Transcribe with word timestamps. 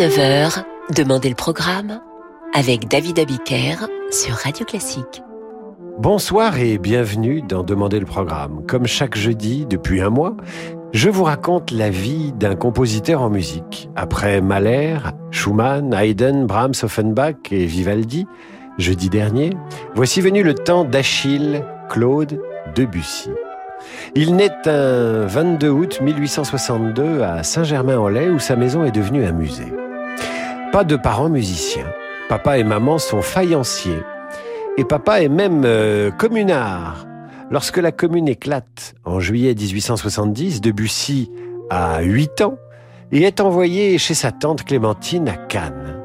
18h-19h, 0.00 0.64
Demandez 0.96 1.28
le 1.28 1.34
programme 1.34 2.00
avec 2.54 2.88
David 2.88 3.18
Abiker 3.18 3.86
sur 4.10 4.32
Radio 4.32 4.64
Classique. 4.64 5.22
Bonsoir 5.98 6.58
et 6.58 6.78
bienvenue 6.78 7.42
dans 7.42 7.64
Demandez 7.64 8.00
le 8.00 8.06
programme. 8.06 8.64
Comme 8.66 8.86
chaque 8.86 9.14
jeudi 9.14 9.66
depuis 9.66 10.00
un 10.00 10.08
mois, 10.08 10.38
je 10.94 11.10
vous 11.10 11.24
raconte 11.24 11.70
la 11.70 11.90
vie 11.90 12.32
d'un 12.32 12.54
compositeur 12.54 13.20
en 13.20 13.28
musique. 13.28 13.90
Après 13.94 14.40
Mahler, 14.40 14.96
Schumann, 15.32 15.92
Haydn, 15.92 16.46
Brahms, 16.46 16.72
Offenbach 16.82 17.50
et 17.50 17.66
Vivaldi, 17.66 18.26
jeudi 18.78 19.10
dernier, 19.10 19.50
voici 19.94 20.22
venu 20.22 20.42
le 20.42 20.54
temps 20.54 20.84
d'Achille 20.84 21.62
Claude 21.90 22.40
Debussy. 22.74 23.28
Il 24.14 24.34
naît 24.34 24.66
un 24.66 25.26
22 25.26 25.68
août 25.68 26.00
1862 26.00 27.20
à 27.20 27.42
Saint-Germain-en-Laye 27.42 28.30
où 28.30 28.38
sa 28.38 28.56
maison 28.56 28.82
est 28.82 28.92
devenue 28.92 29.26
un 29.26 29.32
musée. 29.32 29.70
Pas 30.72 30.84
de 30.84 30.94
parents 30.94 31.28
musiciens. 31.28 31.92
Papa 32.28 32.56
et 32.58 32.62
maman 32.62 32.98
sont 32.98 33.22
faïenciers. 33.22 34.04
Et 34.78 34.84
papa 34.84 35.20
est 35.20 35.28
même 35.28 35.62
euh, 35.64 36.12
communard. 36.12 37.06
Lorsque 37.50 37.78
la 37.78 37.90
commune 37.90 38.28
éclate 38.28 38.94
en 39.04 39.18
juillet 39.18 39.52
1870, 39.52 40.60
Debussy 40.60 41.28
a 41.70 42.02
8 42.02 42.42
ans 42.42 42.56
et 43.10 43.22
est 43.22 43.40
envoyé 43.40 43.98
chez 43.98 44.14
sa 44.14 44.30
tante 44.30 44.62
Clémentine 44.62 45.28
à 45.28 45.36
Cannes. 45.36 46.00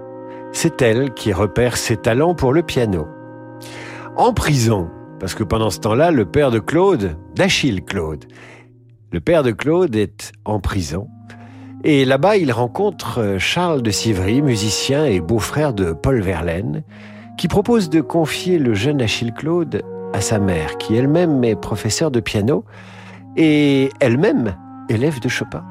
C'est 0.51 0.81
elle 0.81 1.13
qui 1.13 1.31
repère 1.31 1.77
ses 1.77 1.97
talents 1.97 2.33
pour 2.33 2.51
le 2.51 2.63
piano. 2.63 3.07
En 4.17 4.33
prison, 4.33 4.89
parce 5.19 5.35
que 5.35 5.43
pendant 5.43 5.69
ce 5.69 5.79
temps-là, 5.81 6.09
le 6.09 6.25
père 6.25 6.49
de 6.49 6.57
Claude, 6.57 7.15
d'Achille 7.35 7.83
Claude, 7.83 8.25
le 9.11 9.19
père 9.19 9.43
de 9.43 9.51
Claude 9.51 9.95
est 9.95 10.31
en 10.43 10.59
prison 10.59 11.07
et 11.87 12.03
là-bas, 12.03 12.35
il 12.37 12.51
rencontre 12.51 13.19
euh, 13.19 13.37
Charles 13.37 13.83
de 13.83 13.91
Sivry, 13.91 14.41
musicien 14.41 15.05
et 15.05 15.19
beau-frère 15.19 15.71
de 15.71 15.93
Paul 15.93 16.19
Verlaine, 16.19 16.81
qui 17.37 17.47
propose 17.47 17.91
de 17.91 18.01
confier 18.01 18.57
le 18.57 18.73
jeune 18.73 19.03
Achille 19.03 19.31
Claude 19.31 19.83
à 20.11 20.19
sa 20.19 20.39
mère, 20.39 20.79
qui 20.79 20.95
elle-même 20.95 21.43
est 21.43 21.55
professeure 21.55 22.09
de 22.09 22.19
piano 22.19 22.65
et 23.37 23.91
elle-même 23.99 24.55
élève 24.89 25.19
de 25.19 25.29
Chopin. 25.29 25.63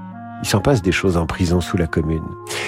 Il 0.44 0.46
s'en 0.46 0.60
passe 0.60 0.82
des 0.82 0.92
choses 0.92 1.16
en 1.16 1.26
prison 1.26 1.60
sous 1.60 1.76
la 1.76 1.88
commune. 1.88 2.22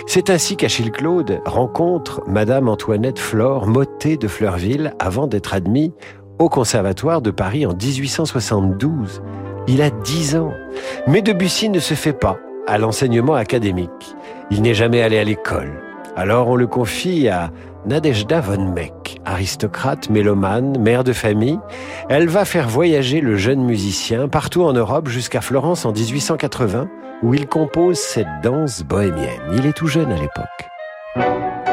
C'est 0.09 0.29
ainsi 0.29 0.57
qu'Achille 0.57 0.91
Claude 0.91 1.41
rencontre 1.47 2.23
Madame 2.27 2.69
Antoinette 2.69 3.21
Flore, 3.21 3.69
motée 3.69 4.17
de 4.17 4.27
Fleurville, 4.27 4.93
avant 4.99 5.29
d'être 5.29 5.55
admis 5.55 5.93
au 6.41 6.49
Conservatoire 6.49 7.23
de 7.23 7.31
Paris 7.31 7.65
en 7.65 7.75
1872. 7.75 9.23
Il 9.69 9.83
a 9.83 9.91
10 9.91 10.35
ans. 10.35 10.53
Mais 11.07 11.23
Debussy 11.23 11.69
ne 11.69 11.79
se 11.79 11.95
fait 11.95 12.13
pas 12.13 12.41
à 12.67 12.79
l'enseignement 12.79 13.35
académique. 13.35 14.17
Il 14.51 14.63
n'est 14.63 14.75
jamais 14.75 15.03
allé 15.03 15.19
à 15.19 15.25
l'école. 15.25 15.83
Alors 16.17 16.49
on 16.49 16.57
le 16.57 16.67
confie 16.67 17.29
à 17.29 17.51
Nadejda 17.87 18.41
von 18.41 18.73
Meck, 18.73 19.21
aristocrate, 19.25 20.11
mélomane, 20.11 20.79
mère 20.79 21.05
de 21.05 21.13
famille. 21.13 21.59
Elle 22.09 22.29
va 22.29 22.45
faire 22.45 22.69
voyager 22.69 23.21
le 23.21 23.37
jeune 23.37 23.63
musicien 23.63 24.29
partout 24.29 24.63
en 24.63 24.73
Europe 24.73 25.09
jusqu'à 25.09 25.41
Florence 25.41 25.85
en 25.85 25.93
1880, 25.93 26.89
où 27.23 27.35
il 27.35 27.47
compose 27.47 27.99
cette 27.99 28.27
danse 28.43 28.83
bohémienne. 28.83 29.41
Il 29.53 29.67
est 29.67 29.77
tout 29.77 29.89
jeune 29.89 30.11
à 30.11 30.17
l'époque. 30.17 31.66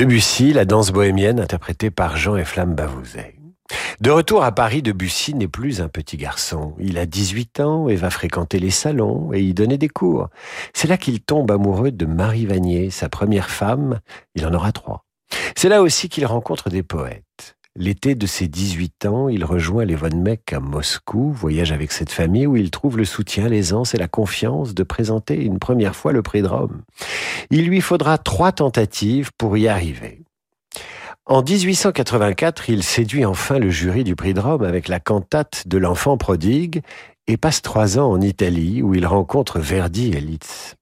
Debussy, 0.00 0.54
la 0.54 0.64
danse 0.64 0.92
bohémienne 0.92 1.38
interprétée 1.38 1.90
par 1.90 2.16
Jean 2.16 2.38
et 2.38 2.46
Flamme 2.46 2.74
Bavouzet. 2.74 3.34
De 4.00 4.10
retour 4.10 4.42
à 4.44 4.50
Paris, 4.50 4.80
Debussy 4.80 5.34
n'est 5.34 5.46
plus 5.46 5.82
un 5.82 5.88
petit 5.88 6.16
garçon. 6.16 6.74
Il 6.78 6.96
a 6.96 7.04
18 7.04 7.60
ans 7.60 7.86
et 7.86 7.96
va 7.96 8.08
fréquenter 8.08 8.58
les 8.58 8.70
salons 8.70 9.30
et 9.34 9.42
y 9.42 9.52
donner 9.52 9.76
des 9.76 9.90
cours. 9.90 10.30
C'est 10.72 10.88
là 10.88 10.96
qu'il 10.96 11.20
tombe 11.20 11.50
amoureux 11.50 11.90
de 11.90 12.06
Marie 12.06 12.46
Vanier, 12.46 12.88
sa 12.88 13.10
première 13.10 13.50
femme. 13.50 14.00
Il 14.34 14.46
en 14.46 14.54
aura 14.54 14.72
trois. 14.72 15.04
C'est 15.54 15.68
là 15.68 15.82
aussi 15.82 16.08
qu'il 16.08 16.24
rencontre 16.24 16.70
des 16.70 16.82
poètes. 16.82 17.58
L'été 17.76 18.16
de 18.16 18.26
ses 18.26 18.48
18 18.48 19.06
ans, 19.06 19.28
il 19.28 19.44
rejoint 19.44 19.84
les 19.84 19.94
Von 19.94 20.16
Meck 20.16 20.52
à 20.52 20.58
Moscou, 20.58 21.30
voyage 21.30 21.70
avec 21.70 21.92
cette 21.92 22.10
famille 22.10 22.46
où 22.46 22.56
il 22.56 22.72
trouve 22.72 22.98
le 22.98 23.04
soutien, 23.04 23.48
l'aisance 23.48 23.94
et 23.94 23.98
la 23.98 24.08
confiance 24.08 24.74
de 24.74 24.82
présenter 24.82 25.36
une 25.36 25.60
première 25.60 25.94
fois 25.94 26.12
le 26.12 26.20
prix 26.20 26.42
de 26.42 26.48
Rome. 26.48 26.82
Il 27.50 27.66
lui 27.66 27.80
faudra 27.80 28.18
trois 28.18 28.50
tentatives 28.50 29.30
pour 29.38 29.56
y 29.56 29.68
arriver. 29.68 30.20
En 31.26 31.44
1884, 31.44 32.70
il 32.70 32.82
séduit 32.82 33.24
enfin 33.24 33.60
le 33.60 33.70
jury 33.70 34.02
du 34.02 34.16
prix 34.16 34.34
de 34.34 34.40
Rome 34.40 34.64
avec 34.64 34.88
la 34.88 34.98
cantate 34.98 35.68
de 35.68 35.78
l'enfant 35.78 36.16
prodigue 36.16 36.82
et 37.28 37.36
passe 37.36 37.62
trois 37.62 38.00
ans 38.00 38.10
en 38.10 38.20
Italie 38.20 38.82
où 38.82 38.94
il 38.94 39.06
rencontre 39.06 39.60
Verdi 39.60 40.10
et 40.10 40.20
Liszt. 40.20 40.74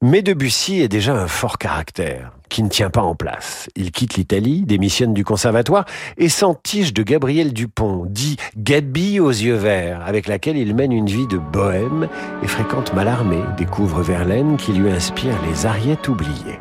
Mais 0.00 0.22
Debussy 0.22 0.80
est 0.80 0.88
déjà 0.88 1.14
un 1.14 1.28
fort 1.28 1.58
caractère 1.58 2.32
qui 2.54 2.62
ne 2.62 2.68
tient 2.68 2.88
pas 2.88 3.02
en 3.02 3.16
place. 3.16 3.68
Il 3.74 3.90
quitte 3.90 4.14
l'Italie, 4.14 4.62
démissionne 4.62 5.12
du 5.12 5.24
conservatoire 5.24 5.86
et 6.18 6.28
s'entiche 6.28 6.94
de 6.94 7.02
Gabriel 7.02 7.52
Dupont, 7.52 8.06
dit 8.08 8.36
Gabi 8.56 9.18
aux 9.18 9.30
yeux 9.30 9.56
verts, 9.56 10.02
avec 10.06 10.28
laquelle 10.28 10.56
il 10.56 10.72
mène 10.72 10.92
une 10.92 11.08
vie 11.08 11.26
de 11.26 11.36
bohème 11.36 12.08
et 12.44 12.46
fréquente 12.46 12.94
Mallarmé, 12.94 13.40
découvre 13.56 14.02
Verlaine 14.02 14.56
qui 14.56 14.72
lui 14.72 14.88
inspire 14.88 15.34
les 15.50 15.66
ariettes 15.66 16.06
oubliées. 16.06 16.60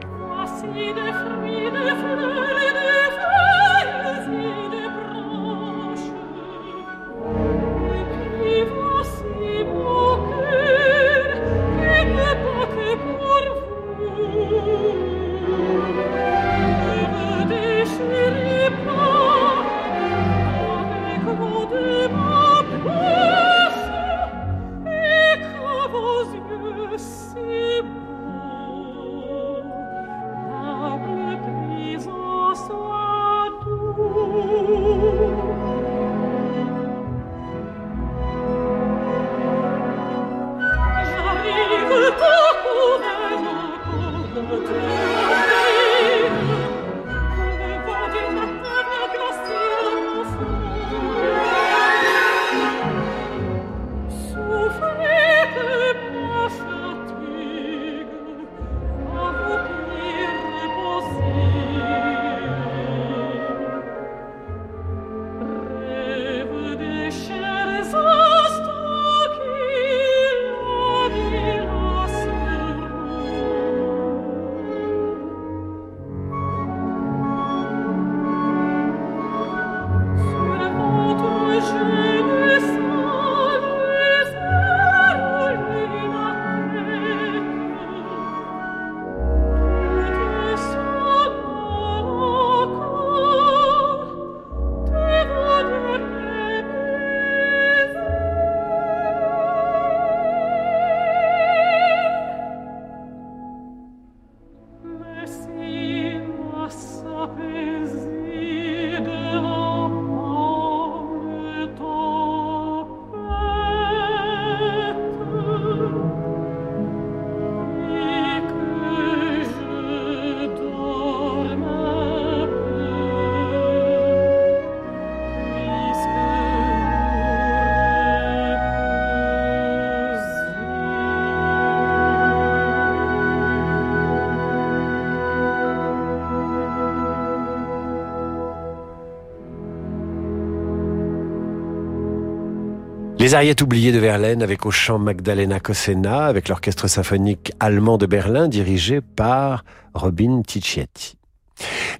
Les 143.24 143.36
Ariettes 143.36 143.62
oubliées 143.62 143.94
de 143.94 144.00
Verlaine 144.00 144.44
avec 144.44 144.66
au 144.66 144.72
chant 144.72 145.00
Magdalena 145.00 145.62
Cosena 145.62 146.26
avec 146.26 146.50
l'orchestre 146.50 146.90
symphonique 146.90 147.54
allemand 147.62 147.98
de 147.98 148.06
Berlin 148.06 148.50
dirigé 148.50 149.00
par 149.00 149.64
Robin 149.94 150.42
Ticietti. 150.46 151.16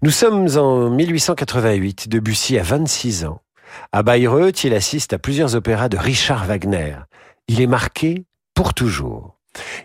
Nous 0.02 0.10
sommes 0.10 0.50
en 0.58 0.90
1888, 0.90 2.10
Debussy 2.10 2.60
a 2.60 2.64
26 2.64 3.24
ans. 3.24 3.40
À 3.94 4.04
Bayreuth, 4.04 4.66
il 4.66 4.74
assiste 4.74 5.14
à 5.14 5.18
plusieurs 5.18 5.56
opéras 5.56 5.88
de 5.88 5.96
Richard 5.96 6.44
Wagner. 6.44 6.98
Il 7.48 7.62
est 7.62 7.68
marqué 7.68 8.26
pour 8.54 8.74
toujours. 8.74 9.38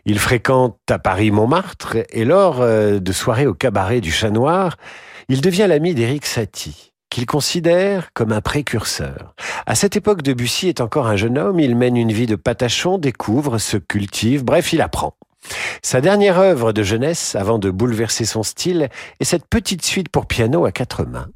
Il 0.06 0.18
fréquente 0.18 0.80
à 0.90 0.98
Paris 0.98 1.30
Montmartre 1.30 1.98
et 2.10 2.24
lors 2.24 2.62
euh, 2.62 2.98
de 2.98 3.12
soirées 3.12 3.46
au 3.46 3.54
cabaret 3.54 4.00
du 4.00 4.10
Chat 4.10 4.30
Noir, 4.30 4.76
il 5.28 5.40
devient 5.40 5.66
l'ami 5.68 5.94
d'Éric 5.94 6.26
Satie 6.26 6.88
qu'il 7.10 7.26
considère 7.26 8.12
comme 8.12 8.32
un 8.32 8.40
précurseur. 8.40 9.34
À 9.66 9.74
cette 9.74 9.96
époque, 9.96 10.22
Debussy 10.22 10.68
est 10.68 10.80
encore 10.80 11.06
un 11.06 11.16
jeune 11.16 11.38
homme, 11.38 11.60
il 11.60 11.76
mène 11.76 11.96
une 11.96 12.12
vie 12.12 12.26
de 12.26 12.36
patachon, 12.36 12.98
découvre, 12.98 13.58
se 13.58 13.76
cultive, 13.76 14.44
bref, 14.44 14.72
il 14.72 14.80
apprend. 14.80 15.14
Sa 15.82 16.00
dernière 16.00 16.38
œuvre 16.38 16.72
de 16.72 16.82
jeunesse, 16.82 17.34
avant 17.34 17.58
de 17.58 17.70
bouleverser 17.70 18.24
son 18.24 18.42
style, 18.42 18.88
est 19.20 19.24
cette 19.24 19.46
petite 19.46 19.84
suite 19.84 20.08
pour 20.08 20.26
piano 20.26 20.64
à 20.64 20.72
quatre 20.72 21.04
mains. 21.04 21.28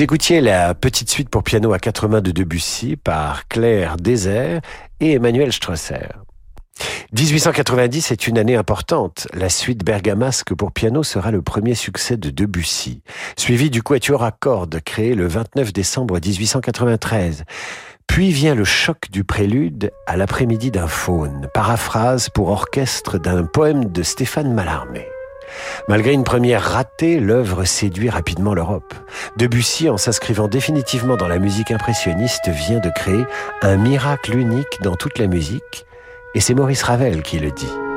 Vous 0.00 0.04
écoutiez 0.04 0.40
la 0.40 0.72
petite 0.72 1.10
suite 1.10 1.28
pour 1.28 1.42
piano 1.42 1.74
à 1.74 1.78
quatre 1.78 2.08
mains 2.08 2.22
de 2.22 2.30
Debussy 2.30 2.96
par 2.96 3.46
Claire 3.48 3.98
Désert 3.98 4.62
et 4.98 5.12
Emmanuel 5.12 5.52
Strasser. 5.52 6.08
1890 7.12 8.10
est 8.10 8.26
une 8.26 8.38
année 8.38 8.56
importante. 8.56 9.28
La 9.34 9.50
suite 9.50 9.84
bergamasque 9.84 10.54
pour 10.54 10.72
piano 10.72 11.02
sera 11.02 11.30
le 11.30 11.42
premier 11.42 11.74
succès 11.74 12.16
de 12.16 12.30
Debussy, 12.30 13.02
suivi 13.36 13.68
du 13.68 13.82
quatuor 13.82 14.24
à 14.24 14.32
cordes 14.32 14.80
créé 14.80 15.14
le 15.14 15.26
29 15.26 15.70
décembre 15.70 16.14
1893. 16.18 17.44
Puis 18.06 18.32
vient 18.32 18.54
le 18.54 18.64
choc 18.64 19.10
du 19.10 19.22
prélude 19.22 19.92
à 20.06 20.16
l'après-midi 20.16 20.70
d'un 20.70 20.88
faune, 20.88 21.46
paraphrase 21.52 22.30
pour 22.30 22.48
orchestre 22.48 23.18
d'un 23.18 23.44
poème 23.44 23.84
de 23.92 24.02
Stéphane 24.02 24.54
Mallarmé. 24.54 25.06
Malgré 25.88 26.12
une 26.12 26.24
première 26.24 26.62
ratée, 26.62 27.20
l'œuvre 27.20 27.64
séduit 27.64 28.10
rapidement 28.10 28.54
l'Europe. 28.54 28.94
Debussy, 29.36 29.88
en 29.88 29.96
s'inscrivant 29.96 30.48
définitivement 30.48 31.16
dans 31.16 31.28
la 31.28 31.38
musique 31.38 31.70
impressionniste, 31.70 32.48
vient 32.48 32.80
de 32.80 32.90
créer 32.90 33.24
un 33.62 33.76
miracle 33.76 34.36
unique 34.36 34.80
dans 34.82 34.96
toute 34.96 35.18
la 35.18 35.26
musique, 35.26 35.86
et 36.34 36.40
c'est 36.40 36.54
Maurice 36.54 36.82
Ravel 36.82 37.22
qui 37.22 37.38
le 37.38 37.50
dit. 37.50 37.89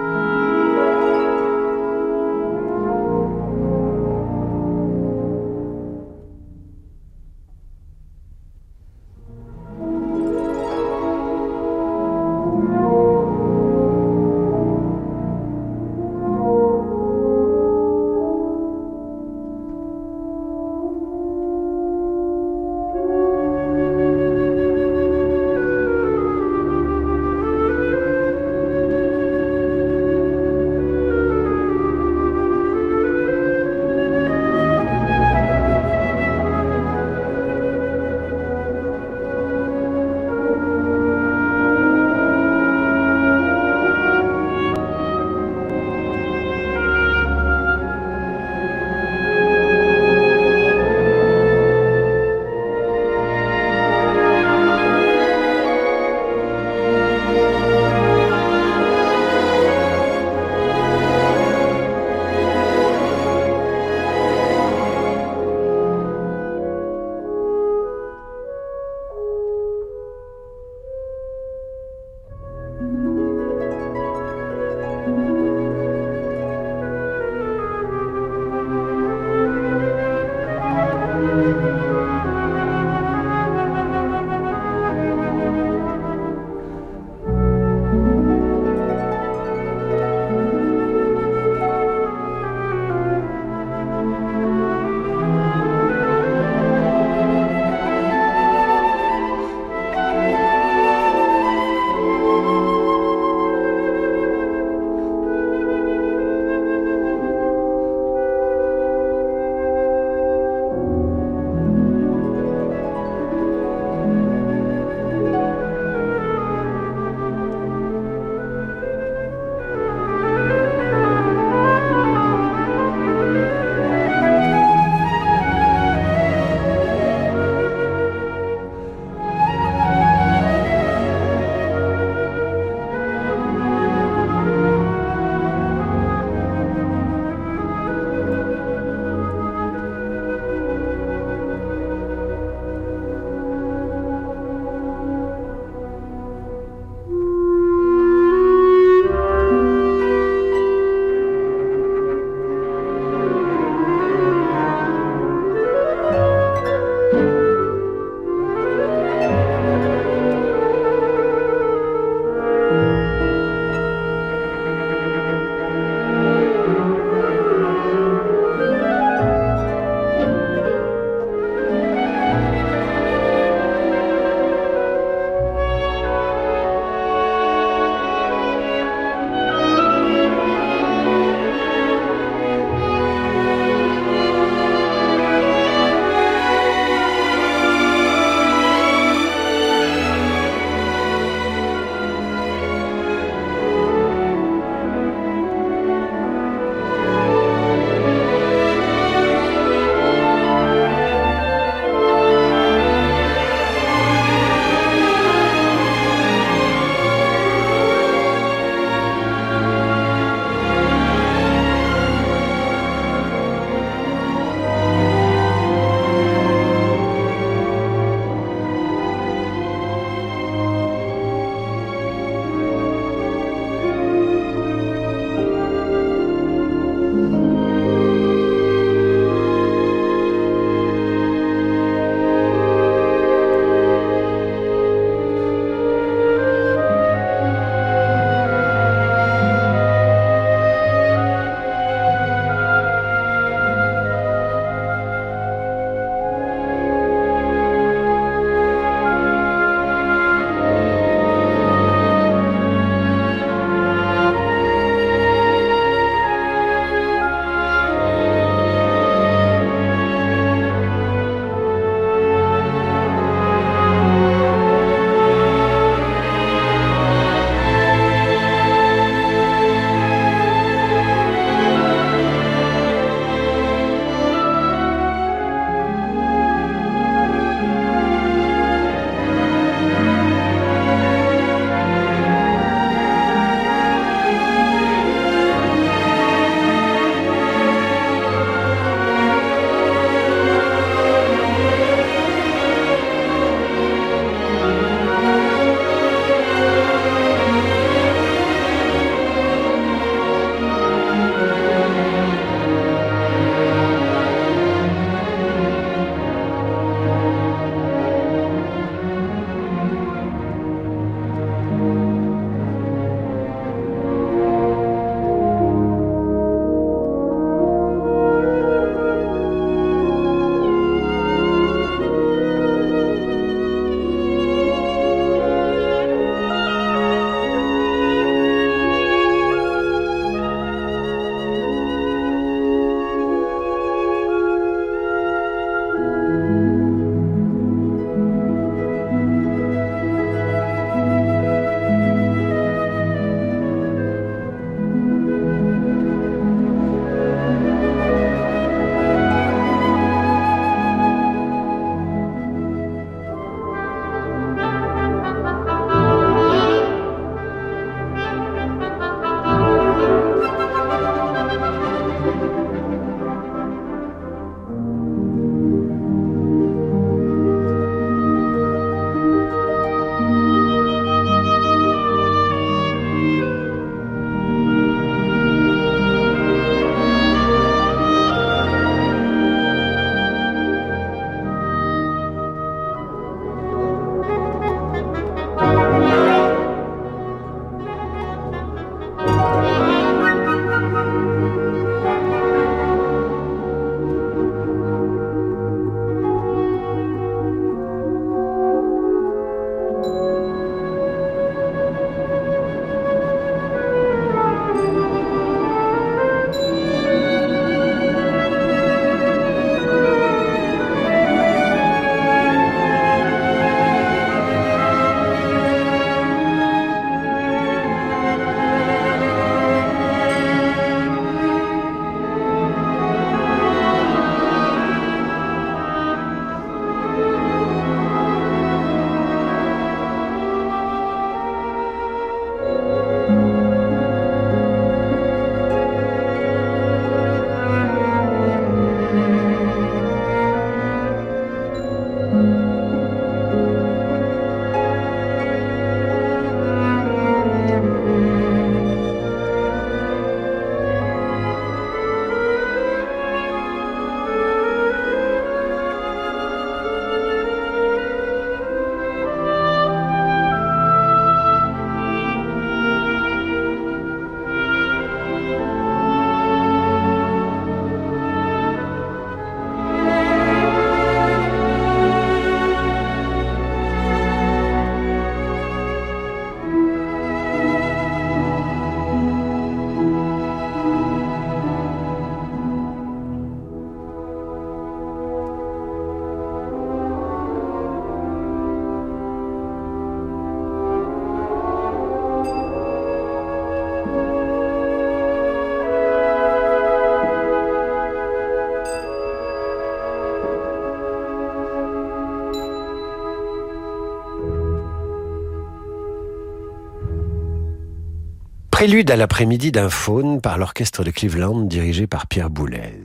Prélude 508.84 509.12
à 509.12 509.15
l'après-midi 509.15 509.72
d'un 509.72 509.89
faune 509.89 510.41
par 510.41 510.58
l'orchestre 510.58 511.06
de 511.06 511.12
Cleveland 511.12 511.62
dirigé 511.62 512.06
par 512.06 512.28
Pierre 512.28 512.50
Boulez. 512.50 513.00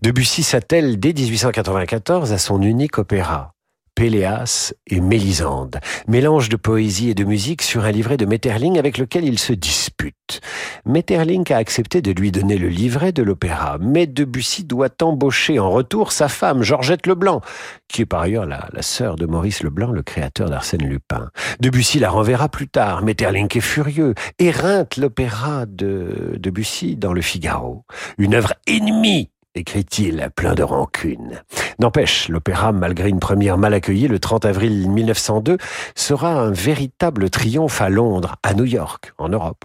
Debussy 0.00 0.42
s'attelle 0.42 0.98
dès 0.98 1.12
1894 1.12 2.32
à 2.32 2.38
son 2.38 2.62
unique 2.62 2.96
opéra, 2.96 3.52
Péléas 3.98 4.72
et 4.86 5.00
Mélisande, 5.00 5.80
mélange 6.06 6.48
de 6.48 6.54
poésie 6.54 7.10
et 7.10 7.14
de 7.14 7.24
musique 7.24 7.62
sur 7.62 7.84
un 7.84 7.90
livret 7.90 8.16
de 8.16 8.26
Metterling 8.26 8.78
avec 8.78 8.96
lequel 8.96 9.24
il 9.24 9.40
se 9.40 9.52
dispute. 9.52 10.40
Metterling 10.86 11.52
a 11.52 11.56
accepté 11.56 12.00
de 12.00 12.12
lui 12.12 12.30
donner 12.30 12.58
le 12.58 12.68
livret 12.68 13.10
de 13.10 13.24
l'opéra, 13.24 13.76
mais 13.80 14.06
Debussy 14.06 14.62
doit 14.62 14.94
embaucher 15.02 15.58
en 15.58 15.72
retour 15.72 16.12
sa 16.12 16.28
femme, 16.28 16.62
Georgette 16.62 17.08
Leblanc, 17.08 17.40
qui 17.88 18.02
est 18.02 18.06
par 18.06 18.20
ailleurs 18.20 18.46
la, 18.46 18.68
la 18.72 18.82
sœur 18.82 19.16
de 19.16 19.26
Maurice 19.26 19.64
Leblanc, 19.64 19.90
le 19.90 20.04
créateur 20.04 20.48
d'Arsène 20.48 20.86
Lupin. 20.86 21.30
Debussy 21.58 21.98
la 21.98 22.10
renverra 22.10 22.48
plus 22.48 22.68
tard. 22.68 23.02
Metterling 23.02 23.48
est 23.56 23.60
furieux, 23.60 24.14
éreinte 24.38 24.96
l'opéra 24.96 25.66
de 25.66 26.36
Debussy 26.38 26.94
dans 26.94 27.12
le 27.12 27.20
Figaro. 27.20 27.84
Une 28.16 28.36
œuvre 28.36 28.54
ennemie 28.68 29.32
écrit-il, 29.58 30.30
plein 30.34 30.54
de 30.54 30.62
rancune. 30.62 31.42
N'empêche, 31.78 32.28
l'opéra, 32.28 32.72
malgré 32.72 33.08
une 33.08 33.20
première 33.20 33.58
mal 33.58 33.74
accueillie 33.74 34.08
le 34.08 34.18
30 34.18 34.44
avril 34.44 34.88
1902, 34.88 35.58
sera 35.94 36.32
un 36.32 36.50
véritable 36.50 37.28
triomphe 37.30 37.80
à 37.80 37.88
Londres, 37.88 38.36
à 38.42 38.54
New 38.54 38.64
York, 38.64 39.12
en 39.18 39.28
Europe. 39.28 39.64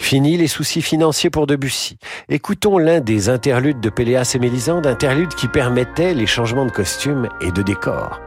Fini 0.00 0.36
les 0.36 0.48
soucis 0.48 0.82
financiers 0.82 1.30
pour 1.30 1.46
Debussy. 1.46 1.98
Écoutons 2.28 2.78
l'un 2.78 3.00
des 3.00 3.28
interludes 3.28 3.80
de 3.80 3.90
Péléas 3.90 4.32
et 4.34 4.38
Mélisande, 4.38 4.86
interlude 4.86 5.34
qui 5.34 5.48
permettait 5.48 6.14
les 6.14 6.26
changements 6.26 6.66
de 6.66 6.72
costumes 6.72 7.28
et 7.40 7.52
de 7.52 7.62
décors. 7.62 8.20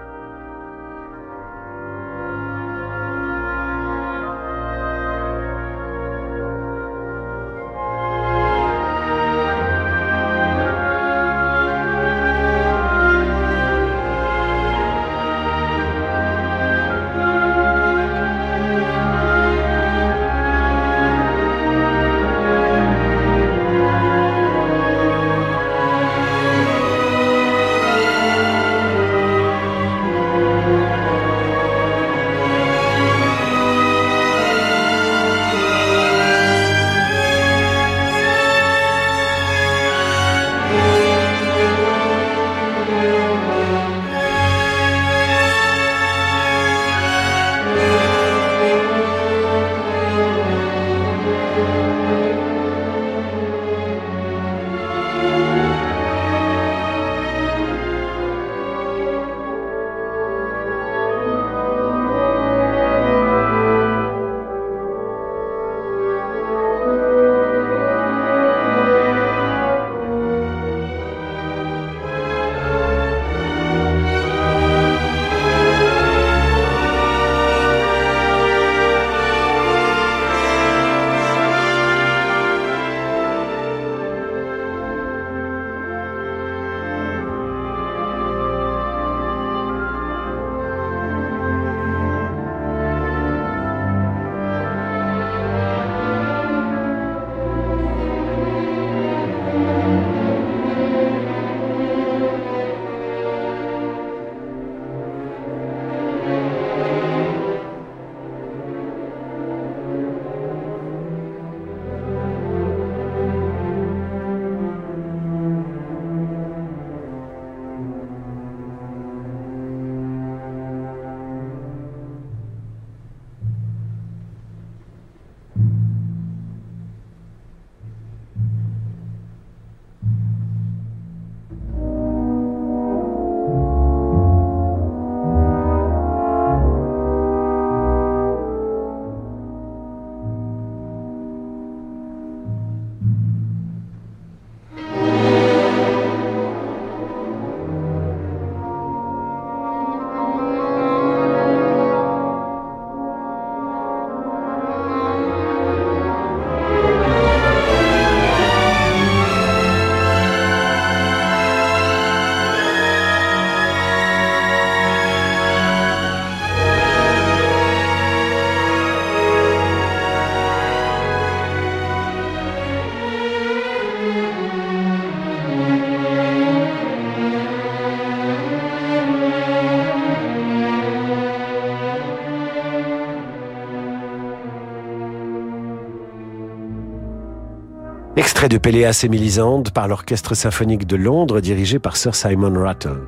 Extrait 188.39 188.56
de 188.56 188.58
Péléas 188.58 189.02
et 189.04 189.10
Mélisande 189.10 189.71
par 189.71 189.89
l'Orchestre 189.89 190.34
symphonique 190.34 190.88
de 190.88 190.95
Londres 190.95 191.41
dirigé 191.41 191.78
par 191.78 191.97
Sir 191.97 192.15
Simon 192.15 192.58
Rattle. 192.58 193.02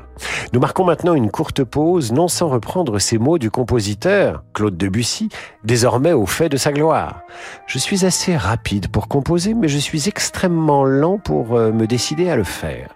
Nous 0.52 0.60
marquons 0.60 0.84
maintenant 0.84 1.14
une 1.14 1.32
courte 1.32 1.64
pause, 1.64 2.12
non 2.12 2.28
sans 2.28 2.50
reprendre 2.50 3.00
ces 3.00 3.18
mots 3.18 3.38
du 3.38 3.50
compositeur, 3.50 4.44
Claude 4.54 4.76
Debussy, 4.76 5.30
désormais 5.64 6.12
au 6.12 6.26
fait 6.26 6.50
de 6.50 6.58
sa 6.58 6.74
gloire. 6.74 7.22
Je 7.66 7.80
suis 7.80 8.04
assez 8.06 8.36
rapide 8.36 8.90
pour 8.90 9.08
composer, 9.08 9.54
mais 9.54 9.70
je 9.70 9.78
suis 9.78 10.10
extrêmement 10.10 10.84
lent 10.84 11.18
pour 11.18 11.56
euh, 11.56 11.72
me 11.72 11.88
décider 11.88 12.30
à 12.30 12.36
le 12.36 12.44
faire. 12.44 12.90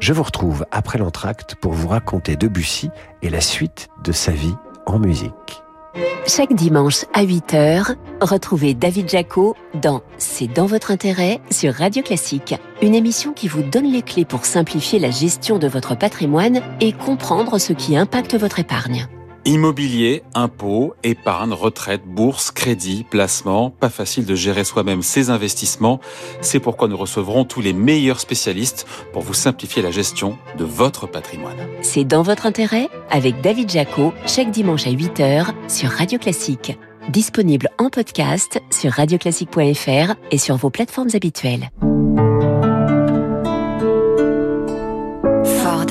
Je 0.00 0.14
vous 0.14 0.22
retrouve 0.22 0.64
après 0.70 0.96
l'entracte 0.96 1.56
pour 1.56 1.74
vous 1.74 1.88
raconter 1.88 2.36
Debussy 2.36 2.88
et 3.20 3.28
la 3.28 3.42
suite 3.42 3.90
de 4.02 4.12
sa 4.12 4.32
vie 4.32 4.54
en 4.86 4.98
musique. 4.98 5.62
Chaque 6.26 6.54
dimanche 6.54 7.04
à 7.12 7.24
8h, 7.24 7.96
retrouvez 8.20 8.74
David 8.74 9.08
Jaco 9.08 9.56
dans 9.74 10.02
C'est 10.18 10.46
dans 10.46 10.66
votre 10.66 10.90
intérêt 10.90 11.40
sur 11.50 11.74
Radio 11.74 12.02
Classique, 12.02 12.54
une 12.80 12.94
émission 12.94 13.32
qui 13.32 13.48
vous 13.48 13.62
donne 13.62 13.90
les 13.90 14.02
clés 14.02 14.24
pour 14.24 14.44
simplifier 14.44 14.98
la 14.98 15.10
gestion 15.10 15.58
de 15.58 15.66
votre 15.66 15.96
patrimoine 15.96 16.62
et 16.80 16.92
comprendre 16.92 17.58
ce 17.58 17.72
qui 17.72 17.96
impacte 17.96 18.34
votre 18.34 18.60
épargne. 18.60 19.08
Immobilier, 19.44 20.22
impôts, 20.34 20.94
épargne, 21.02 21.52
retraite, 21.52 22.02
bourse, 22.06 22.52
crédit, 22.52 23.04
placement, 23.10 23.70
pas 23.70 23.88
facile 23.88 24.24
de 24.24 24.36
gérer 24.36 24.62
soi-même 24.62 25.02
ses 25.02 25.30
investissements. 25.30 25.98
C'est 26.40 26.60
pourquoi 26.60 26.86
nous 26.86 26.96
recevrons 26.96 27.44
tous 27.44 27.60
les 27.60 27.72
meilleurs 27.72 28.20
spécialistes 28.20 28.86
pour 29.12 29.22
vous 29.22 29.34
simplifier 29.34 29.82
la 29.82 29.90
gestion 29.90 30.38
de 30.58 30.64
votre 30.64 31.08
patrimoine. 31.08 31.56
C'est 31.80 32.04
dans 32.04 32.22
votre 32.22 32.46
intérêt 32.46 32.88
avec 33.10 33.40
David 33.40 33.68
Jaco, 33.68 34.14
chaque 34.26 34.52
dimanche 34.52 34.86
à 34.86 34.90
8h 34.90 35.48
sur 35.68 35.90
Radio 35.90 36.20
Classique. 36.20 36.78
disponible 37.08 37.68
en 37.78 37.90
podcast 37.90 38.60
sur 38.70 38.92
radioclassique.fr 38.92 40.14
et 40.30 40.38
sur 40.38 40.56
vos 40.56 40.70
plateformes 40.70 41.10
habituelles. 41.14 41.70
Ford. 45.44 45.86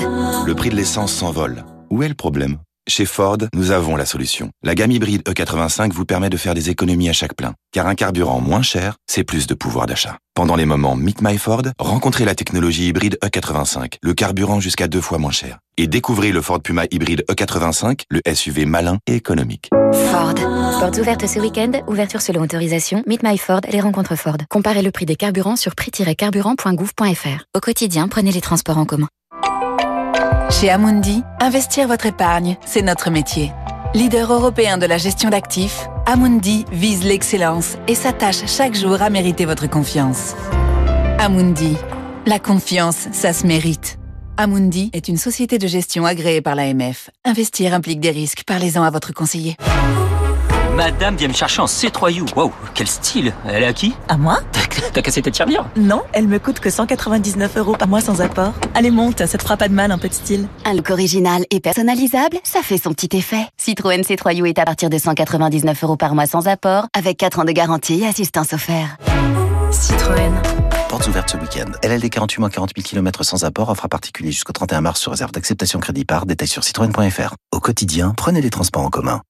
Le 0.46 0.54
prix 0.56 0.70
de 0.70 0.76
l'essence 0.76 1.12
s'envole. 1.12 1.66
Où 1.90 2.02
est 2.02 2.08
le 2.08 2.16
problème? 2.16 2.58
Chez 2.88 3.06
Ford, 3.06 3.38
nous 3.54 3.72
avons 3.72 3.96
la 3.96 4.06
solution. 4.06 4.50
La 4.64 4.76
gamme 4.76 4.92
hybride 4.92 5.22
E85 5.24 5.92
vous 5.92 6.06
permet 6.06 6.30
de 6.30 6.38
faire 6.38 6.54
des 6.54 6.70
économies 6.70 7.10
à 7.10 7.14
chaque 7.14 7.36
plein. 7.36 7.54
Car 7.72 7.88
un 7.88 7.96
carburant 7.96 8.42
moins 8.42 8.64
cher, 8.64 8.96
c'est 9.08 9.24
plus 9.24 9.48
de 9.48 9.54
pouvoir 9.54 9.86
d'achat. 9.86 10.18
Pendant 10.34 10.56
les 10.56 10.66
moments 10.66 10.96
Meet 10.96 11.22
My 11.22 11.38
Ford, 11.38 11.64
rencontrez 11.80 12.26
la 12.26 12.36
technologie 12.36 12.88
hybride 12.88 13.18
E85, 13.24 13.98
le 14.02 14.14
carburant 14.14 14.60
jusqu'à 14.60 14.88
deux 14.88 15.02
fois 15.02 15.20
moins 15.20 15.32
cher. 15.32 15.60
Et 15.78 15.88
découvrez 15.88 16.32
le 16.32 16.42
Ford 16.42 16.60
Puma 16.60 16.86
hybride 16.92 17.24
E85, 17.30 18.02
le 18.10 18.22
SUV 18.34 18.66
malin 18.66 18.98
et 19.08 19.16
économique. 19.16 19.70
Ford. 20.12 20.36
Portes 20.80 20.98
ouvertes 20.98 21.28
ce 21.28 21.40
week-end, 21.40 21.72
ouverture 21.88 22.22
selon 22.22 22.42
autorisation. 22.42 23.04
Meet 23.06 23.24
My 23.24 23.38
Ford, 23.38 23.62
les 23.72 23.82
rencontres 23.82 24.16
Ford. 24.16 24.38
Comparez 24.50 24.82
le 24.82 24.92
prix 24.92 25.06
des 25.06 25.16
carburants 25.16 25.56
sur 25.56 25.76
prix-carburant.gouv.fr. 25.76 27.46
Au 27.56 27.60
quotidien, 27.60 28.08
prenez 28.08 28.32
les 28.32 28.42
transports 28.42 28.80
en 28.80 28.86
commun. 28.86 29.08
Chez 30.52 30.70
Amundi, 30.70 31.24
investir 31.40 31.88
votre 31.88 32.06
épargne, 32.06 32.58
c'est 32.66 32.82
notre 32.82 33.10
métier. 33.10 33.52
Leader 33.94 34.32
européen 34.32 34.78
de 34.78 34.86
la 34.86 34.98
gestion 34.98 35.30
d'actifs, 35.30 35.88
Amundi 36.06 36.66
vise 36.72 37.04
l'excellence 37.04 37.78
et 37.88 37.96
s'attache 37.96 38.46
chaque 38.48 38.76
jour 38.76 39.02
à 39.02 39.10
mériter 39.10 39.46
votre 39.46 39.68
confiance. 39.68 40.36
Amundi, 41.20 41.78
la 42.26 42.38
confiance, 42.38 43.08
ça 43.14 43.34
se 43.34 43.48
mérite. 43.48 43.98
Amundi 44.38 44.90
est 44.94 45.08
une 45.08 45.18
société 45.18 45.58
de 45.58 45.68
gestion 45.68 46.06
agréée 46.06 46.42
par 46.42 46.56
l'AMF. 46.56 47.10
Investir 47.24 47.74
implique 47.74 48.00
des 48.00 48.12
risques. 48.12 48.44
Parlez-en 48.46 48.84
à 48.84 48.90
votre 48.90 49.14
conseiller. 49.14 49.56
Madame 50.76 51.18
vient 51.18 51.28
me 51.28 51.34
chercher 51.34 51.62
en 51.62 51.66
C3U. 51.66 52.34
Wow, 52.36 52.54
quel 52.74 52.88
style 52.88 53.34
Elle 53.46 53.64
est 53.64 53.68
à 53.68 53.74
qui 53.74 53.94
À 54.08 54.16
moi? 54.18 54.40
T'as 54.94 55.02
cassé 55.02 55.22
tes 55.22 55.32
tirelires? 55.32 55.66
Non, 55.76 56.02
elle 56.14 56.28
me 56.28 56.40
coûte 56.40 56.60
que 56.60 56.70
199 56.70 57.58
euros 57.58 57.76
par 57.76 57.88
mois 57.88 58.02
sans 58.02 58.22
apport. 58.22 58.54
Allez, 58.74 58.90
monte, 58.92 59.26
ça 59.26 59.38
te 59.38 59.44
fera 59.44 59.58
pas 59.58 59.68
de 59.68 59.74
mal, 59.74 59.92
un 59.92 59.98
peu 59.98 60.08
de 60.08 60.14
style. 60.14 60.48
Un 60.66 60.74
look 60.74 60.90
original 60.90 61.46
et 61.52 61.60
personnalisable, 61.60 62.38
ça 62.44 62.62
fait 62.62 62.78
son 62.78 62.94
petit 62.94 63.16
effet. 63.18 63.48
Citroën 63.58 64.02
C3U 64.02 64.48
est 64.48 64.60
à 64.60 64.66
partir 64.66 64.90
de 64.90 64.98
199 64.98 65.84
euros 65.84 65.98
par 65.98 66.16
mois 66.16 66.26
sans 66.26 66.48
apport, 66.48 66.88
avec 66.98 67.18
4 67.18 67.40
ans 67.40 67.46
de 67.46 67.52
garantie 67.52 68.02
et 68.02 68.08
assistance 68.08 68.54
offerte. 68.54 68.92
Citroën. 69.72 70.32
Portes 70.88 71.08
ouvertes 71.08 71.32
ce 71.32 71.38
week-end. 71.38 71.72
LLD 71.84 72.10
48 72.10 72.40
moins 72.40 72.50
40 72.50 72.72
000 72.76 72.86
km 72.86 73.24
sans 73.24 73.44
apport, 73.44 73.70
offre 73.70 73.86
à 73.86 73.90
particulier 73.90 74.32
jusqu'au 74.32 74.54
31 74.54 74.82
mars 74.82 75.02
sur 75.02 75.12
réserve 75.12 75.32
d'acceptation 75.32 75.80
crédit 75.80 76.06
par, 76.06 76.26
détail 76.26 76.48
sur 76.48 76.64
citroën.fr. 76.64 77.36
Au 77.52 77.60
quotidien, 77.60 78.14
prenez 78.16 78.42
les 78.42 78.50
transports 78.50 78.84
en 78.84 78.90
commun. 78.90 79.22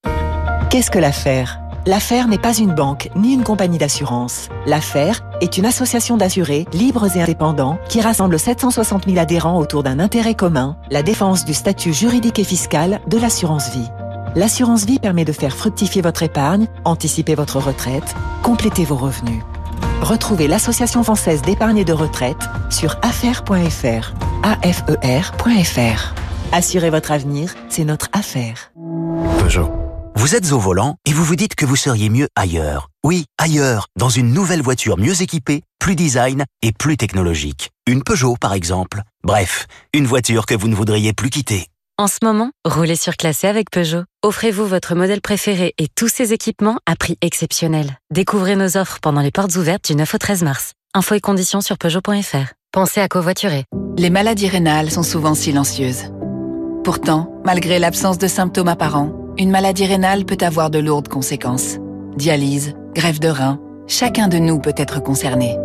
Qu'est-ce 0.71 0.89
que 0.89 0.99
l'affaire? 0.99 1.59
L'affaire 1.85 2.29
n'est 2.29 2.37
pas 2.37 2.57
une 2.57 2.73
banque 2.73 3.09
ni 3.17 3.33
une 3.33 3.43
compagnie 3.43 3.77
d'assurance. 3.77 4.47
L'affaire 4.65 5.19
est 5.41 5.57
une 5.57 5.65
association 5.65 6.15
d'assurés 6.15 6.65
libres 6.71 7.13
et 7.13 7.21
indépendants 7.21 7.77
qui 7.89 7.99
rassemble 7.99 8.39
760 8.39 9.03
000 9.03 9.17
adhérents 9.17 9.59
autour 9.59 9.83
d'un 9.83 9.99
intérêt 9.99 10.33
commun, 10.33 10.77
la 10.89 11.03
défense 11.03 11.43
du 11.43 11.53
statut 11.53 11.91
juridique 11.91 12.39
et 12.39 12.45
fiscal 12.45 13.01
de 13.05 13.17
l'assurance 13.17 13.69
vie. 13.71 13.89
L'assurance 14.37 14.85
vie 14.85 14.97
permet 14.97 15.25
de 15.25 15.33
faire 15.33 15.57
fructifier 15.57 16.01
votre 16.01 16.23
épargne, 16.23 16.67
anticiper 16.85 17.35
votre 17.35 17.59
retraite, 17.59 18.15
compléter 18.41 18.85
vos 18.85 18.95
revenus. 18.95 19.43
Retrouvez 20.01 20.47
l'Association 20.47 21.03
française 21.03 21.41
d'épargne 21.41 21.79
et 21.79 21.85
de 21.85 21.91
retraite 21.91 22.47
sur 22.69 22.95
affaire.fr. 23.01 24.13
AFER.fr. 24.63 26.13
Assurez 26.53 26.89
votre 26.89 27.11
avenir, 27.11 27.55
c'est 27.67 27.83
notre 27.83 28.07
affaire. 28.13 28.71
Peugeot. 29.39 29.80
Vous 30.15 30.35
êtes 30.35 30.51
au 30.51 30.59
volant 30.59 30.97
et 31.05 31.13
vous 31.13 31.23
vous 31.23 31.35
dites 31.35 31.55
que 31.55 31.65
vous 31.65 31.75
seriez 31.75 32.09
mieux 32.09 32.27
ailleurs. 32.35 32.89
Oui, 33.03 33.25
ailleurs, 33.37 33.87
dans 33.97 34.09
une 34.09 34.33
nouvelle 34.33 34.61
voiture 34.61 34.97
mieux 34.97 35.21
équipée, 35.21 35.63
plus 35.79 35.95
design 35.95 36.45
et 36.61 36.71
plus 36.71 36.97
technologique. 36.97 37.71
Une 37.87 38.03
Peugeot, 38.03 38.35
par 38.39 38.53
exemple. 38.53 39.01
Bref, 39.23 39.67
une 39.93 40.05
voiture 40.05 40.45
que 40.45 40.53
vous 40.53 40.67
ne 40.67 40.75
voudriez 40.75 41.13
plus 41.13 41.29
quitter. 41.29 41.67
En 41.97 42.07
ce 42.07 42.17
moment, 42.23 42.51
roulez 42.65 42.95
sur 42.95 43.15
classé 43.15 43.47
avec 43.47 43.71
Peugeot. 43.71 44.03
Offrez-vous 44.23 44.65
votre 44.65 44.95
modèle 44.95 45.21
préféré 45.21 45.73
et 45.77 45.87
tous 45.87 46.07
ses 46.07 46.33
équipements 46.33 46.79
à 46.85 46.95
prix 46.95 47.17
exceptionnel. 47.21 47.97
Découvrez 48.11 48.55
nos 48.55 48.77
offres 48.77 48.99
pendant 49.01 49.21
les 49.21 49.31
portes 49.31 49.55
ouvertes 49.55 49.85
du 49.85 49.95
9 49.95 50.13
au 50.13 50.17
13 50.17 50.43
mars. 50.43 50.73
Infos 50.93 51.15
et 51.15 51.21
conditions 51.21 51.61
sur 51.61 51.77
Peugeot.fr. 51.77 52.53
Pensez 52.71 52.99
à 53.01 53.07
covoiturer. 53.07 53.65
Les 53.97 54.09
maladies 54.09 54.49
rénales 54.49 54.91
sont 54.91 55.03
souvent 55.03 55.35
silencieuses. 55.35 56.11
Pourtant, 56.83 57.31
malgré 57.45 57.79
l'absence 57.79 58.17
de 58.17 58.27
symptômes 58.27 58.67
apparents, 58.67 59.13
une 59.37 59.51
maladie 59.51 59.85
rénale 59.85 60.25
peut 60.25 60.37
avoir 60.41 60.69
de 60.69 60.79
lourdes 60.79 61.07
conséquences. 61.07 61.77
Dialyse, 62.15 62.73
grève 62.93 63.19
de 63.19 63.29
rein, 63.29 63.59
chacun 63.87 64.27
de 64.27 64.37
nous 64.37 64.59
peut 64.59 64.73
être 64.77 65.01
concerné. 65.01 65.57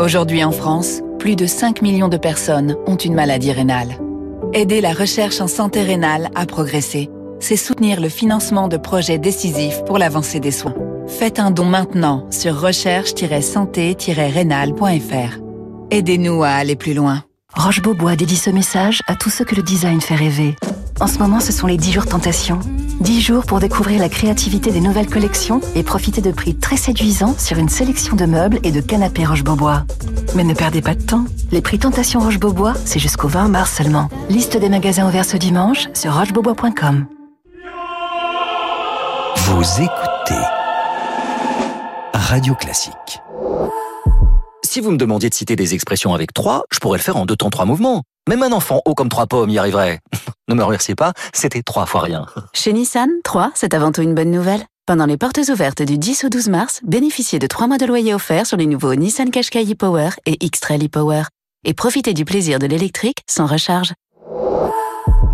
Aujourd'hui 0.00 0.44
en 0.44 0.52
France, 0.52 1.00
plus 1.18 1.36
de 1.36 1.46
5 1.46 1.82
millions 1.82 2.08
de 2.08 2.16
personnes 2.16 2.76
ont 2.86 2.96
une 2.96 3.14
maladie 3.14 3.52
rénale. 3.52 3.98
Aider 4.54 4.80
la 4.80 4.92
recherche 4.92 5.40
en 5.40 5.48
santé 5.48 5.82
rénale 5.82 6.30
à 6.34 6.46
progresser, 6.46 7.10
c'est 7.40 7.56
soutenir 7.56 8.00
le 8.00 8.08
financement 8.08 8.68
de 8.68 8.76
projets 8.76 9.18
décisifs 9.18 9.84
pour 9.84 9.98
l'avancée 9.98 10.40
des 10.40 10.52
soins. 10.52 10.74
Faites 11.06 11.38
un 11.38 11.50
don 11.50 11.64
maintenant 11.64 12.26
sur 12.30 12.60
recherche-santé-rénal.fr. 12.60 15.38
Aidez-nous 15.90 16.42
à 16.42 16.50
aller 16.50 16.76
plus 16.76 16.94
loin. 16.94 17.24
Roche 17.54 17.82
Beaubois 17.82 18.14
dédie 18.14 18.36
ce 18.36 18.50
message 18.50 19.00
à 19.06 19.16
tous 19.16 19.30
ceux 19.30 19.44
que 19.44 19.54
le 19.54 19.62
design 19.62 20.00
fait 20.00 20.14
rêver. 20.14 20.54
En 21.00 21.06
ce 21.06 21.18
moment, 21.18 21.40
ce 21.40 21.52
sont 21.52 21.66
les 21.66 21.76
10 21.76 21.92
jours 21.92 22.06
tentation. 22.06 22.60
10 23.00 23.20
jours 23.20 23.46
pour 23.46 23.60
découvrir 23.60 24.00
la 24.00 24.08
créativité 24.08 24.70
des 24.70 24.80
nouvelles 24.80 25.08
collections 25.08 25.60
et 25.74 25.82
profiter 25.82 26.20
de 26.20 26.32
prix 26.32 26.56
très 26.56 26.76
séduisants 26.76 27.36
sur 27.38 27.58
une 27.58 27.68
sélection 27.68 28.16
de 28.16 28.24
meubles 28.24 28.58
et 28.64 28.72
de 28.72 28.80
canapés 28.80 29.24
Roche 29.24 29.44
Beaubois. 29.44 29.84
Mais 30.34 30.44
ne 30.44 30.54
perdez 30.54 30.82
pas 30.82 30.94
de 30.94 31.02
temps. 31.02 31.24
Les 31.52 31.62
prix 31.62 31.78
tentation 31.78 32.20
Roche 32.20 32.38
Beaubois, 32.40 32.74
c'est 32.84 32.98
jusqu'au 32.98 33.28
20 33.28 33.48
mars 33.48 33.72
seulement. 33.76 34.08
Liste 34.28 34.56
des 34.56 34.68
magasins 34.68 35.06
ouverts 35.06 35.24
ce 35.24 35.36
dimanche 35.36 35.88
sur 35.94 36.14
rochebeaubois.com. 36.14 37.06
Vous 39.36 39.62
écoutez 39.82 40.44
Radio 42.14 42.54
Classique. 42.54 43.22
Si 44.78 44.84
vous 44.84 44.92
me 44.92 44.96
demandiez 44.96 45.28
de 45.28 45.34
citer 45.34 45.56
des 45.56 45.74
expressions 45.74 46.14
avec 46.14 46.32
trois, 46.32 46.62
je 46.70 46.78
pourrais 46.78 46.98
le 46.98 47.02
faire 47.02 47.16
en 47.16 47.26
deux 47.26 47.34
temps, 47.34 47.50
trois 47.50 47.64
mouvements. 47.64 48.04
Même 48.28 48.44
un 48.44 48.52
enfant 48.52 48.80
haut 48.84 48.94
comme 48.94 49.08
trois 49.08 49.26
pommes 49.26 49.50
y 49.50 49.58
arriverait. 49.58 49.98
ne 50.48 50.54
me 50.54 50.62
remerciez 50.62 50.94
pas, 50.94 51.14
c'était 51.34 51.62
trois 51.62 51.84
fois 51.84 52.02
rien. 52.02 52.26
Chez 52.54 52.72
Nissan, 52.72 53.10
3, 53.24 53.50
c'est 53.56 53.74
avant 53.74 53.90
tout 53.90 54.02
une 54.02 54.14
bonne 54.14 54.30
nouvelle. 54.30 54.64
Pendant 54.86 55.06
les 55.06 55.16
portes 55.16 55.40
ouvertes 55.48 55.82
du 55.82 55.98
10 55.98 56.26
au 56.26 56.28
12 56.28 56.48
mars, 56.50 56.80
bénéficiez 56.84 57.40
de 57.40 57.48
3 57.48 57.66
mois 57.66 57.78
de 57.78 57.86
loyer 57.86 58.14
offerts 58.14 58.46
sur 58.46 58.56
les 58.56 58.66
nouveaux 58.66 58.94
Nissan 58.94 59.32
Qashqai 59.32 59.64
e-Power 59.64 60.10
et 60.26 60.36
X-Trail 60.44 60.84
e-Power. 60.84 61.24
Et 61.64 61.74
profitez 61.74 62.14
du 62.14 62.24
plaisir 62.24 62.60
de 62.60 62.68
l'électrique 62.68 63.18
sans 63.28 63.46
recharge. 63.46 63.94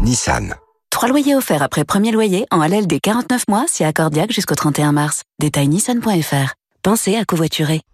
Nissan. 0.01 0.55
3 0.89 1.11
loyers 1.11 1.37
offerts 1.37 1.63
après 1.63 1.85
premier 1.85 2.13
loyer 2.13 2.47
en 2.51 2.67
LLD 2.67 2.99
49 2.99 3.49
mois 3.49 3.67
si 3.69 3.85
accordiaque 3.85 4.33
jusqu'au 4.33 4.55
31 4.55 4.93
mars. 4.93 5.21
Détail 5.39 5.69
nissan.fr. 5.69 6.55
Pensez 6.83 7.17
à 7.17 7.27
covoiturer. 7.27 7.83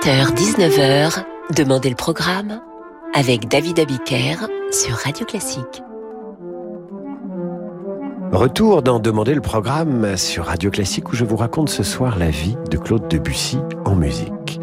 18h-19h, 0.00 1.24
Demandez 1.56 1.88
le 1.88 1.96
programme 1.96 2.60
avec 3.14 3.48
David 3.48 3.80
Abiker 3.80 4.36
sur 4.70 4.94
Radio 4.94 5.26
Classique. 5.26 5.82
Retour 8.30 8.82
dans 8.82 9.00
Demander 9.00 9.34
le 9.34 9.40
programme 9.40 10.16
sur 10.16 10.44
Radio 10.44 10.70
Classique 10.70 11.10
où 11.10 11.16
je 11.16 11.24
vous 11.24 11.36
raconte 11.36 11.68
ce 11.68 11.82
soir 11.82 12.16
la 12.16 12.30
vie 12.30 12.56
de 12.70 12.76
Claude 12.76 13.08
Debussy 13.08 13.58
en 13.84 13.96
musique. 13.96 14.60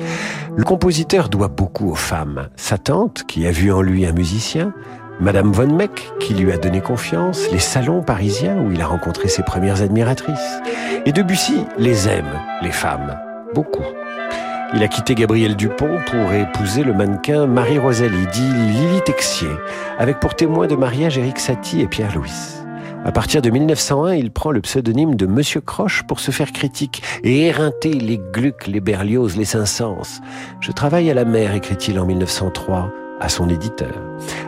Le 0.56 0.64
compositeur 0.64 1.28
doit 1.28 1.50
beaucoup 1.50 1.90
aux 1.90 1.96
femmes. 1.96 2.48
Sa 2.56 2.78
tante, 2.78 3.26
qui 3.28 3.46
a 3.46 3.52
vu 3.52 3.74
en 3.74 3.82
lui 3.82 4.06
un 4.06 4.14
musicien, 4.14 4.74
Madame 5.20 5.52
Von 5.52 5.74
Meck, 5.74 6.14
qui 6.22 6.34
lui 6.34 6.54
a 6.54 6.58
donné 6.58 6.80
confiance, 6.80 7.52
les 7.52 7.60
salons 7.60 8.04
parisiens 8.04 8.58
où 8.58 8.72
il 8.72 8.82
a 8.82 8.88
rencontré 8.88 9.28
ses 9.28 9.44
premières 9.44 9.82
admiratrices. 9.82 10.62
Et 11.06 11.12
Debussy 11.12 11.66
les 11.78 12.08
aime, 12.08 12.40
les 12.62 12.72
femmes, 12.72 13.20
beaucoup. 13.54 13.84
Il 14.74 14.84
a 14.84 14.88
quitté 14.88 15.16
Gabriel 15.16 15.56
Dupont 15.56 16.00
pour 16.08 16.34
épouser 16.34 16.84
le 16.84 16.94
mannequin 16.94 17.46
Marie-Rosalie, 17.46 18.28
dit 18.34 18.42
Lily 18.42 19.02
Texier, 19.06 19.50
avec 20.00 20.20
pour 20.20 20.36
témoin 20.36 20.68
de 20.68 20.76
mariage 20.76 21.18
Éric 21.18 21.40
Satie 21.40 21.82
et 21.82 21.88
Pierre 21.88 22.16
Louis. 22.16 22.32
À 23.06 23.12
partir 23.12 23.44
de 23.44 23.52
1901, 23.52 24.16
il 24.16 24.32
prend 24.32 24.52
le 24.52 24.62
pseudonyme 24.62 25.16
de 25.16 25.28
Monsieur 25.28 25.62
Croche 25.62 26.04
pour 26.04 26.20
se 26.20 26.32
faire 26.32 26.52
critique 26.52 27.04
et 27.24 27.46
éreinter 27.46 27.94
les 27.94 28.18
Gluck, 28.18 28.66
les 28.66 28.80
Berlioz, 28.80 29.38
les 29.38 29.46
Saint-Saëns. 29.46 30.22
Je 30.60 30.72
travaille 30.72 31.12
à 31.12 31.14
la 31.14 31.26
mer, 31.26 31.54
écrit-il 31.54 32.00
en 32.00 32.06
1903, 32.06 32.92
à 33.22 33.30
son 33.30 33.48
éditeur, 33.48 33.94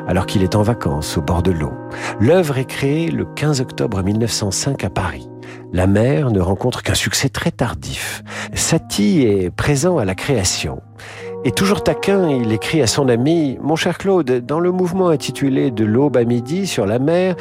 alors 0.08 0.26
qu'il 0.26 0.42
est 0.42 0.56
en 0.56 0.64
vacances 0.64 1.18
au 1.18 1.22
bord 1.22 1.44
de 1.44 1.52
l'eau. 1.52 1.74
L'œuvre 2.20 2.58
est 2.58 2.66
créée 2.66 3.12
le 3.12 3.26
15 3.26 3.62
octobre 3.62 4.02
1905 4.02 4.84
à 4.84 4.90
Paris. 4.90 5.30
La 5.78 5.86
mère 5.86 6.32
ne 6.32 6.40
rencontre 6.40 6.82
qu'un 6.82 6.96
succès 6.96 7.30
très 7.30 7.52
tardif. 7.52 8.24
Satie 8.56 9.22
est 9.22 9.52
présent 9.52 10.00
à 10.00 10.06
la 10.06 10.16
création. 10.16 10.82
Et 11.46 11.52
toujours 11.52 11.84
taquin, 11.84 12.28
il 12.30 12.52
écrit 12.52 12.82
à 12.82 12.88
son 12.88 13.08
ami 13.08 13.60
Mon 13.62 13.76
cher 13.76 14.00
Claude, 14.00 14.44
dans 14.44 14.60
le 14.60 14.72
mouvement 14.72 15.10
intitulé 15.10 15.70
De 15.70 15.86
l'aube 15.86 16.18
à 16.18 16.24
midi 16.24 16.66
sur 16.66 16.88
la 16.88 16.98
mer, 16.98 17.36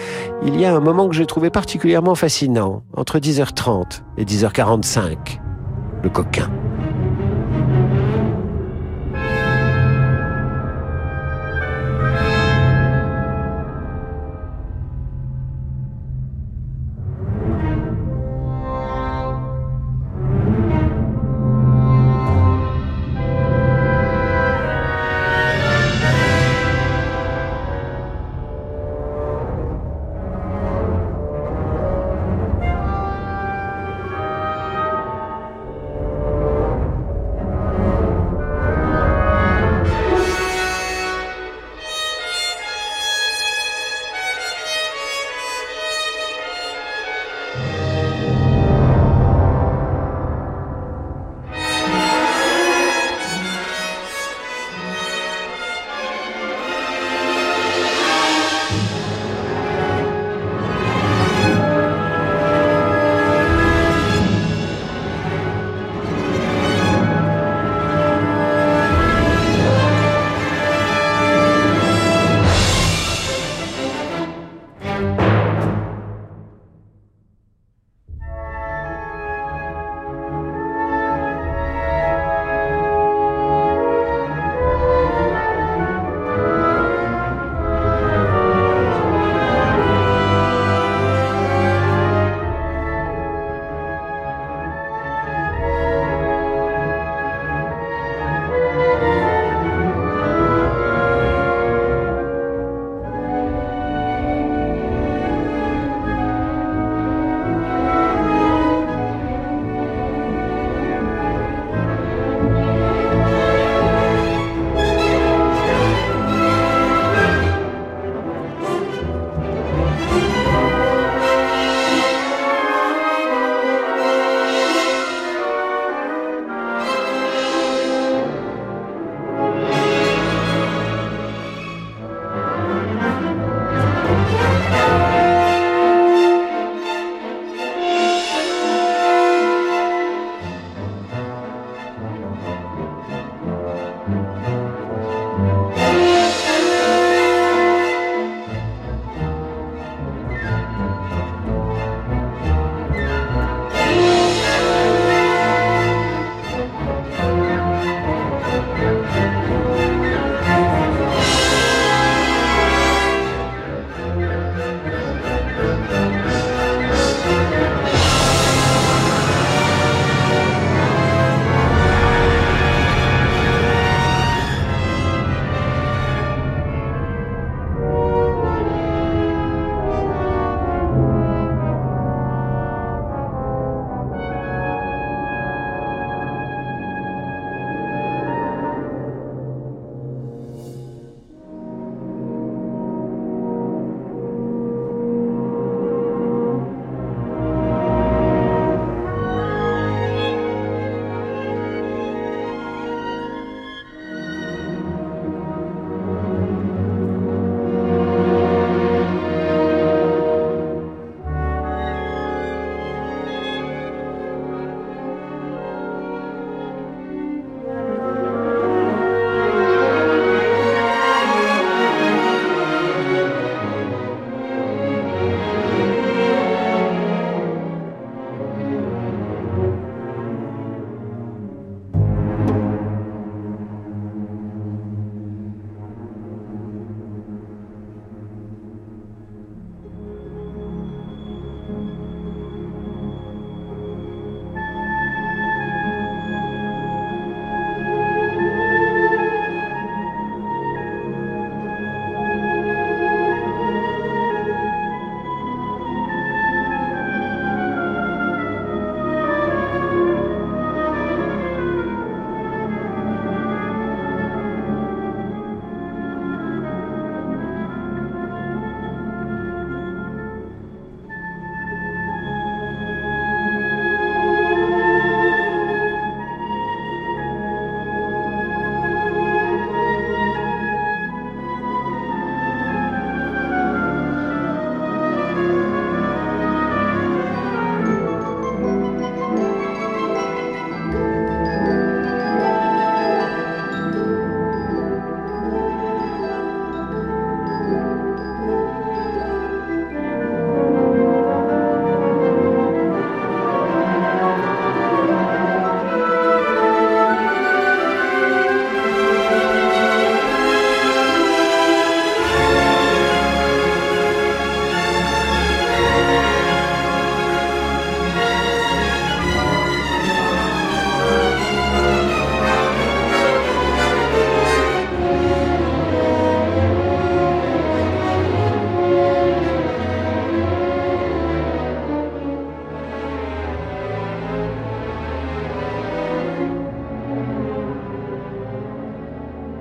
il 0.44 0.60
y 0.60 0.66
a 0.66 0.76
un 0.76 0.80
moment 0.80 1.08
que 1.08 1.14
j'ai 1.14 1.24
trouvé 1.24 1.48
particulièrement 1.48 2.14
fascinant, 2.14 2.82
entre 2.92 3.20
10h30 3.20 4.02
et 4.18 4.26
10h45. 4.26 5.40
Le 6.02 6.10
coquin. 6.10 6.50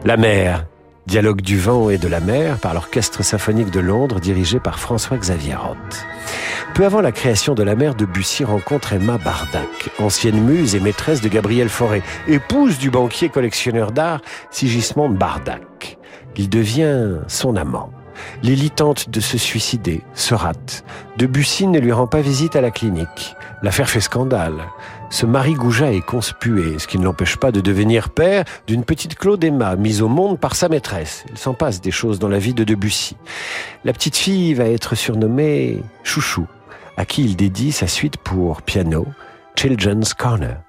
La 0.06 0.18
mer, 0.18 0.68
dialogue 1.08 1.42
du 1.42 1.58
vent 1.58 1.90
et 1.90 1.98
de 1.98 2.08
la 2.08 2.20
mer 2.20 2.60
par 2.60 2.76
l'Orchestre 2.76 3.24
symphonique 3.24 3.72
de 3.72 3.80
Londres 3.80 4.20
dirigé 4.20 4.60
par 4.60 4.78
François-Xavier 4.78 5.56
Roth. 5.56 6.06
Peu 6.76 6.86
avant 6.86 7.02
la 7.02 7.12
création 7.12 7.56
de 7.56 7.64
la 7.64 7.76
mer, 7.76 7.96
Debussy 7.96 8.44
rencontre 8.44 8.94
Emma 8.94 9.18
Bardac, 9.18 9.90
ancienne 9.98 10.40
muse 10.44 10.76
et 10.76 10.80
maîtresse 10.80 11.22
de 11.22 11.28
Gabriel 11.28 11.70
Fauré, 11.70 12.04
épouse 12.28 12.78
du 12.78 12.92
banquier 12.92 13.30
collectionneur 13.30 13.92
d'art 13.92 14.22
Sigismond 14.52 15.10
Bardac. 15.10 15.98
Il 16.38 16.50
devient 16.50 17.22
son 17.28 17.56
amant. 17.56 17.90
Lily 18.44 18.70
tente 18.70 19.10
de 19.10 19.20
se 19.20 19.40
suicider, 19.40 20.04
se 20.14 20.36
rate. 20.36 20.86
Debussy 21.18 21.66
ne 21.66 21.80
lui 21.80 21.92
rend 21.92 22.06
pas 22.06 22.22
visite 22.22 22.56
à 22.56 22.62
la 22.62 22.70
clinique. 22.70 23.36
L'affaire 23.66 23.90
fait 23.90 24.00
scandale. 24.00 24.70
Ce 25.10 25.26
mari 25.26 25.56
Gouja 25.56 25.92
est 25.92 26.06
conspué, 26.06 26.78
ce 26.78 26.86
qui 26.86 27.00
ne 27.00 27.04
l'empêche 27.04 27.38
pas 27.38 27.52
de 27.52 27.62
devenir 27.62 28.10
père 28.10 28.46
d'une 28.68 28.84
petite 28.84 29.16
Claude 29.16 29.44
Emma, 29.44 29.76
mise 29.76 30.04
au 30.04 30.08
monde 30.08 30.40
par 30.40 30.54
sa 30.54 30.70
maîtresse. 30.70 31.26
Il 31.32 31.40
s'en 31.40 31.56
passe 31.56 31.82
des 31.82 31.90
choses 31.90 32.20
dans 32.20 32.28
la 32.28 32.38
vie 32.38 32.54
de 32.54 32.64
Debussy. 32.64 33.18
La 33.84 33.92
petite 33.92 34.18
fille 34.18 34.54
va 34.54 34.66
être 34.66 34.94
surnommée 34.94 35.82
Chouchou, 36.04 36.46
à 36.96 37.06
qui 37.06 37.24
il 37.24 37.36
dédie 37.36 37.72
sa 37.72 37.88
suite 37.88 38.18
pour 38.18 38.62
piano, 38.62 39.08
Children's 39.56 40.14
Corner. 40.14 40.65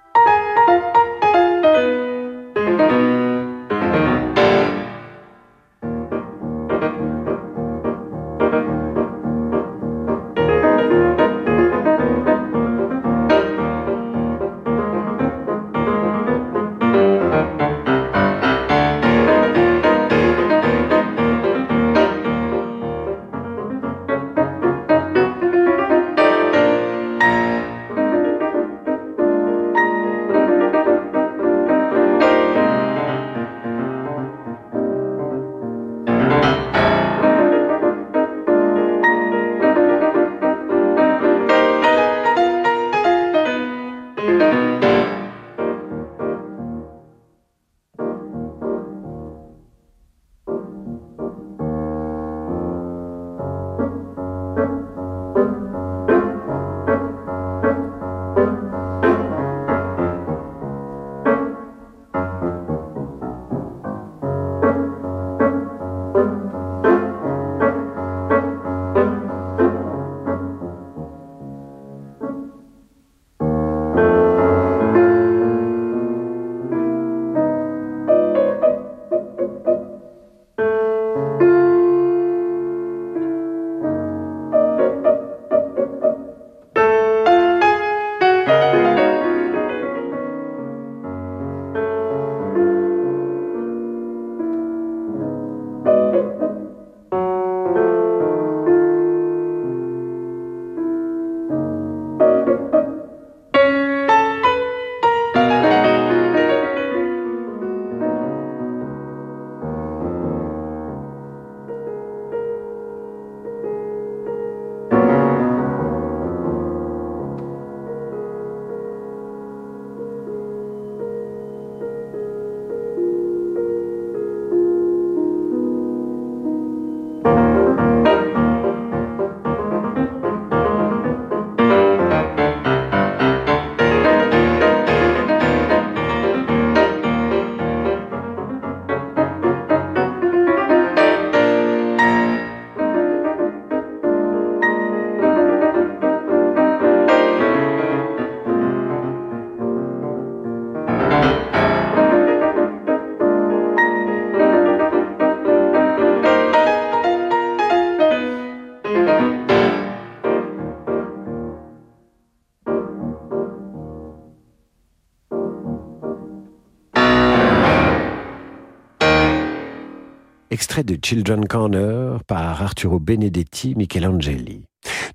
De 170.83 170.99
Children 171.03 171.47
Corner 171.47 172.23
par 172.25 172.63
Arturo 172.63 172.99
Benedetti 172.99 173.75
Michelangeli. 173.77 174.65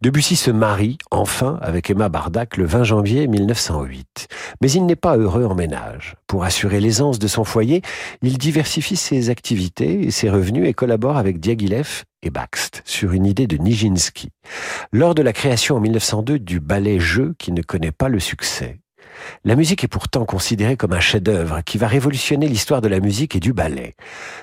Debussy 0.02 0.36
se 0.36 0.50
marie, 0.50 0.98
enfin, 1.12 1.60
avec 1.62 1.90
Emma 1.90 2.10
Bardac 2.10 2.58
le 2.58 2.66
20 2.66 2.84
janvier 2.84 3.28
1908. 3.28 4.28
Mais 4.62 4.72
il 4.72 4.86
n'est 4.86 4.96
pas 4.96 5.18
heureux 5.18 5.46
en 5.46 5.54
ménage. 5.54 6.16
Pour 6.28 6.44
assurer 6.44 6.80
l'aisance 6.80 7.20
de 7.20 7.28
son 7.28 7.44
foyer, 7.44 7.82
il 8.22 8.38
diversifie 8.38 8.96
ses 8.96 9.30
activités 9.30 10.02
et 10.02 10.12
ses 10.12 10.30
revenus 10.30 10.68
et 10.68 10.74
collabore 10.74 11.18
avec 11.18 11.40
Diaghilev 11.40 12.04
et 12.24 12.30
Baxt 12.30 12.82
sur 12.86 13.12
une 13.12 13.26
idée 13.26 13.48
de 13.48 13.58
Nijinsky. 13.58 14.30
Lors 14.92 15.16
de 15.16 15.22
la 15.22 15.34
création 15.34 15.76
en 15.76 15.80
1902 15.80 16.40
du 16.40 16.60
ballet 16.60 17.00
Jeu 17.00 17.36
qui 17.38 17.52
ne 17.52 17.62
connaît 17.62 17.92
pas 17.92 18.10
le 18.10 18.20
succès, 18.20 18.80
la 19.44 19.56
musique 19.56 19.84
est 19.84 19.88
pourtant 19.88 20.26
considérée 20.26 20.78
comme 20.78 20.94
un 20.94 21.00
chef-d'œuvre 21.00 21.62
qui 21.66 21.78
va 21.78 21.88
révolutionner 21.88 22.48
l'histoire 22.48 22.82
de 22.82 22.88
la 22.88 23.00
musique 23.00 23.36
et 23.36 23.40
du 23.40 23.54
ballet. 23.54 23.96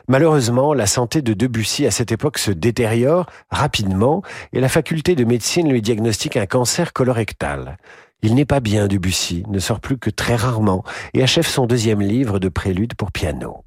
Malheureusement, 0.08 0.74
la 0.74 0.86
santé 0.86 1.22
de 1.22 1.34
Debussy 1.34 1.86
à 1.86 1.90
cette 1.90 2.12
époque 2.12 2.38
se 2.38 2.50
détériore 2.50 3.26
rapidement 3.50 4.22
et 4.52 4.60
la 4.60 4.68
faculté 4.68 5.14
de 5.14 5.24
médecine 5.24 5.70
lui 5.70 5.82
diagnostique 5.82 6.36
un 6.36 6.46
cancer 6.46 6.92
colorectal. 6.92 7.78
Il 8.22 8.34
n'est 8.34 8.44
pas 8.44 8.60
bien, 8.60 8.88
Debussy, 8.88 9.44
ne 9.48 9.60
sort 9.60 9.80
plus 9.80 9.98
que 9.98 10.10
très 10.10 10.34
rarement 10.34 10.82
et 11.14 11.22
achève 11.22 11.46
son 11.46 11.66
deuxième 11.66 12.00
livre 12.00 12.38
de 12.38 12.48
prélude 12.48 12.94
pour 12.94 13.12
piano. 13.12 13.64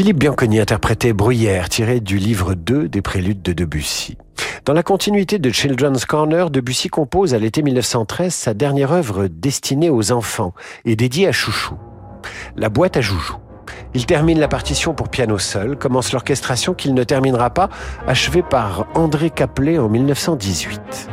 Philippe 0.00 0.20
Bianconi 0.20 0.58
interprétait 0.58 1.12
Bruyère, 1.12 1.68
tiré 1.68 2.00
du 2.00 2.16
livre 2.16 2.54
2 2.54 2.88
des 2.88 3.02
préludes 3.02 3.42
de 3.42 3.52
Debussy. 3.52 4.16
Dans 4.64 4.72
la 4.72 4.82
continuité 4.82 5.38
de 5.38 5.50
Children's 5.50 6.06
Corner, 6.06 6.48
Debussy 6.48 6.88
compose 6.88 7.34
à 7.34 7.38
l'été 7.38 7.60
1913 7.60 8.32
sa 8.32 8.54
dernière 8.54 8.92
œuvre 8.92 9.26
destinée 9.26 9.90
aux 9.90 10.10
enfants 10.10 10.54
et 10.86 10.96
dédiée 10.96 11.28
à 11.28 11.32
Chouchou, 11.32 11.74
La 12.56 12.70
boîte 12.70 12.96
à 12.96 13.02
joujou. 13.02 13.36
Il 13.92 14.06
termine 14.06 14.40
la 14.40 14.48
partition 14.48 14.94
pour 14.94 15.10
piano 15.10 15.36
seul, 15.36 15.76
commence 15.76 16.14
l'orchestration 16.14 16.72
qu'il 16.72 16.94
ne 16.94 17.04
terminera 17.04 17.50
pas, 17.50 17.68
achevée 18.06 18.42
par 18.42 18.86
André 18.94 19.28
Caplet 19.28 19.76
en 19.76 19.90
1918. 19.90 21.10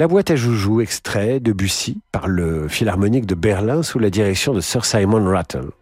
La 0.00 0.08
boîte 0.08 0.30
à 0.30 0.34
joujoux, 0.34 0.80
extrait 0.80 1.40
de 1.40 1.52
Bussy 1.52 1.98
par 2.10 2.26
le 2.26 2.68
Philharmonique 2.68 3.26
de 3.26 3.34
Berlin 3.34 3.82
sous 3.82 3.98
la 3.98 4.08
direction 4.08 4.54
de 4.54 4.62
Sir 4.62 4.86
Simon 4.86 5.28
Rattle. 5.28 5.72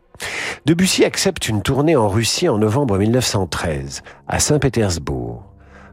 Debussy 0.66 1.04
accepte 1.04 1.48
une 1.48 1.62
tournée 1.62 1.94
en 1.94 2.08
Russie 2.08 2.48
en 2.48 2.58
novembre 2.58 2.98
1913, 2.98 4.02
à 4.26 4.40
Saint-Pétersbourg. 4.40 5.47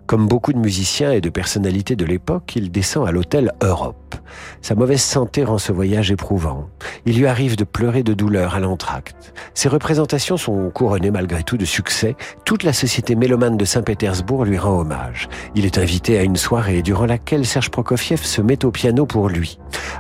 Comme 0.08 0.28
beaucoup 0.28 0.54
de 0.54 0.60
musiciens 0.60 1.12
et 1.12 1.22
de 1.22 1.30
personnalités 1.30 1.96
de 1.96 2.06
l'époque, 2.06 2.56
il 2.56 2.72
descend 2.72 3.08
à 3.08 3.12
l'hôtel 3.12 3.52
Europe. 3.64 4.16
Sa 4.62 4.76
mauvaise 4.76 5.02
santé 5.02 5.44
rend 5.44 5.58
ce 5.58 5.72
voyage 5.72 6.12
éprouvant. 6.12 6.70
Il 7.08 7.18
lui 7.18 7.26
arrive 7.26 7.56
de 7.56 7.64
pleurer 7.64 8.04
de 8.04 8.14
douleur 8.14 8.54
à 8.54 8.60
l'entracte. 8.60 9.34
Ses 9.56 9.68
représentations 9.68 10.38
sont 10.38 10.70
couronnées 10.70 11.10
malgré 11.10 11.42
tout 11.42 11.58
de 11.58 11.66
succès. 11.66 12.16
Toute 12.46 12.62
la 12.62 12.74
société 12.74 13.16
mélomane 13.16 13.58
de 13.58 13.66
Saint-Pétersbourg 13.66 14.46
lui 14.46 14.60
rend 14.60 14.80
hommage. 14.80 15.28
Il 15.56 15.66
est 15.66 15.80
invité 15.80 16.20
à 16.20 16.24
une 16.24 16.38
soirée 16.38 16.84
durant 16.84 17.08
laquelle 17.08 17.46
Serge 17.46 17.72
Prokofiev 17.72 18.22
se 18.22 18.42
met 18.42 18.64
au 18.64 18.70
piano 18.70 19.08
pour 19.08 19.28
lui. 19.28 19.58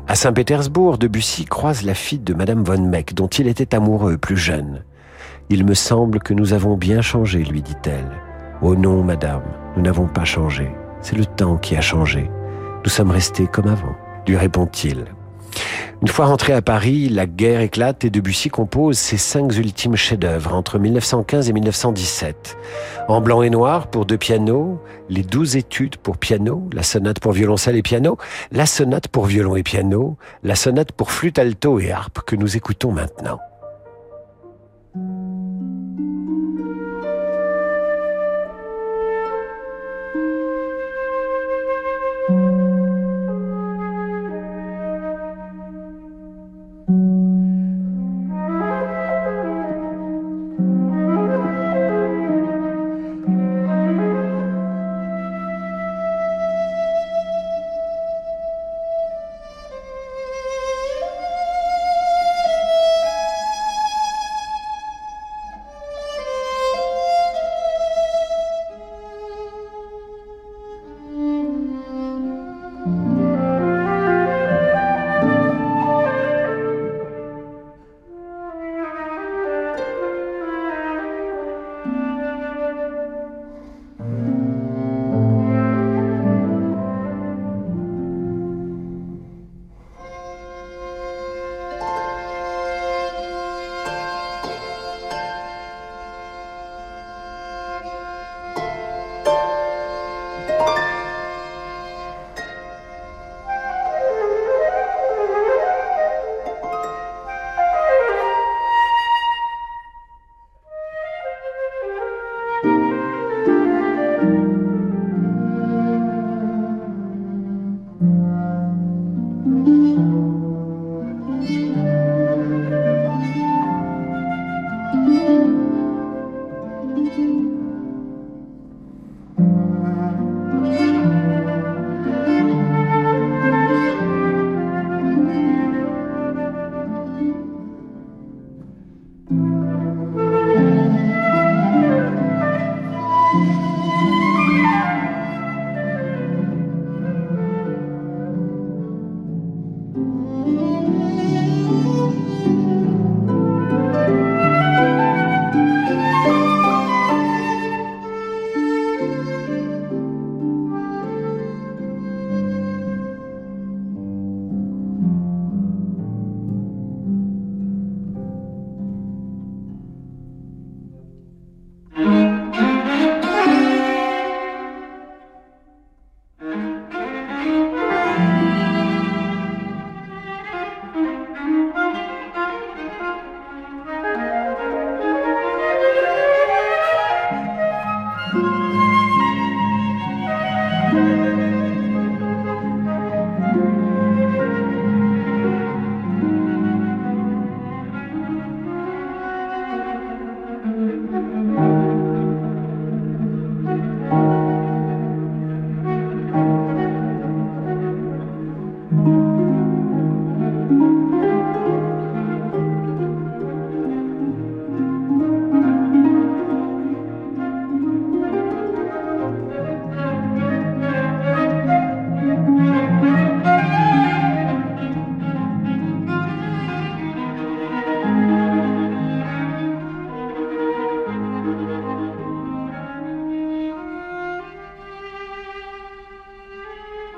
À 0.07 0.13
Saint-Pétersbourg, 0.13 0.99
Debussy 0.99 1.45
croise 1.45 1.81
la 1.81 1.95
fille 1.95 2.19
de 2.19 2.35
Madame 2.35 2.63
von 2.63 2.81
Meck, 2.81 3.15
dont 3.15 3.27
il 3.27 3.47
était 3.47 3.73
amoureux 3.73 4.17
plus 4.17 4.37
jeune. 4.37 4.83
Il 5.49 5.65
me 5.65 5.73
semble 5.73 6.19
que 6.19 6.33
nous 6.35 6.53
avons 6.53 6.77
bien 6.77 7.01
changé, 7.01 7.43
lui 7.43 7.63
dit-elle. 7.63 8.24
Oh 8.61 8.75
non, 8.75 9.03
madame, 9.03 9.43
nous 9.75 9.83
n'avons 9.83 10.07
pas 10.07 10.23
changé. 10.23 10.71
C'est 11.01 11.17
le 11.17 11.25
temps 11.25 11.57
qui 11.57 11.75
a 11.75 11.81
changé. 11.81 12.29
Nous 12.83 12.89
sommes 12.89 13.11
restés 13.11 13.47
comme 13.47 13.67
avant, 13.67 13.95
lui 14.27 14.37
répond-il. 14.37 15.05
Une 16.01 16.07
fois 16.07 16.25
rentré 16.25 16.53
à 16.53 16.61
Paris, 16.61 17.09
la 17.09 17.25
guerre 17.25 17.61
éclate 17.61 18.03
et 18.05 18.09
Debussy 18.09 18.49
compose 18.49 18.97
ses 18.97 19.17
cinq 19.17 19.55
ultimes 19.55 19.95
chefs-d'œuvre 19.95 20.53
entre 20.53 20.77
1915 20.77 21.49
et 21.49 21.53
1917. 21.53 22.57
En 23.07 23.21
blanc 23.21 23.41
et 23.41 23.49
noir 23.49 23.87
pour 23.87 24.05
deux 24.05 24.17
pianos, 24.17 24.79
les 25.09 25.23
douze 25.23 25.55
études 25.55 25.97
pour 25.97 26.17
piano, 26.17 26.69
la 26.73 26.83
sonate 26.83 27.19
pour 27.19 27.31
violoncelle 27.31 27.75
et 27.75 27.81
piano, 27.81 28.17
la 28.51 28.65
sonate 28.65 29.07
pour 29.07 29.25
violon 29.25 29.55
et 29.55 29.63
piano, 29.63 30.17
la 30.43 30.55
sonate 30.55 30.91
pour 30.91 31.11
flûte 31.11 31.39
alto 31.39 31.79
et 31.79 31.91
harpe 31.91 32.21
que 32.25 32.35
nous 32.35 32.57
écoutons 32.57 32.91
maintenant. 32.91 33.39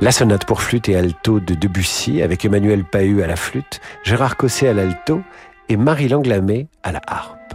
La 0.08 0.14
sonate 0.14 0.46
pour 0.46 0.62
flûte 0.62 0.88
et 0.88 0.96
alto 0.96 1.42
de 1.42 1.54
Debussy 1.54 2.22
avec 2.22 2.46
Emmanuel 2.46 2.86
Pahu 2.86 3.24
à 3.24 3.28
la 3.28 3.36
flûte, 3.36 3.82
Gérard 4.06 4.38
Cosset 4.38 4.70
à 4.70 4.74
l'alto 4.74 5.22
et 5.68 5.76
Marie 5.76 6.08
Langlamé 6.08 6.70
à 6.82 6.94
la 6.94 7.02
harpe. 7.06 7.54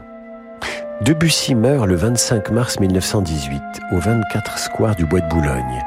Debussy 1.00 1.54
meurt 1.54 1.86
le 1.86 1.94
25 1.94 2.50
mars 2.50 2.78
1918 2.78 3.62
au 3.92 3.96
24 3.96 4.58
square 4.58 4.94
du 4.94 5.06
Bois 5.06 5.20
de 5.20 5.30
Boulogne. 5.30 5.82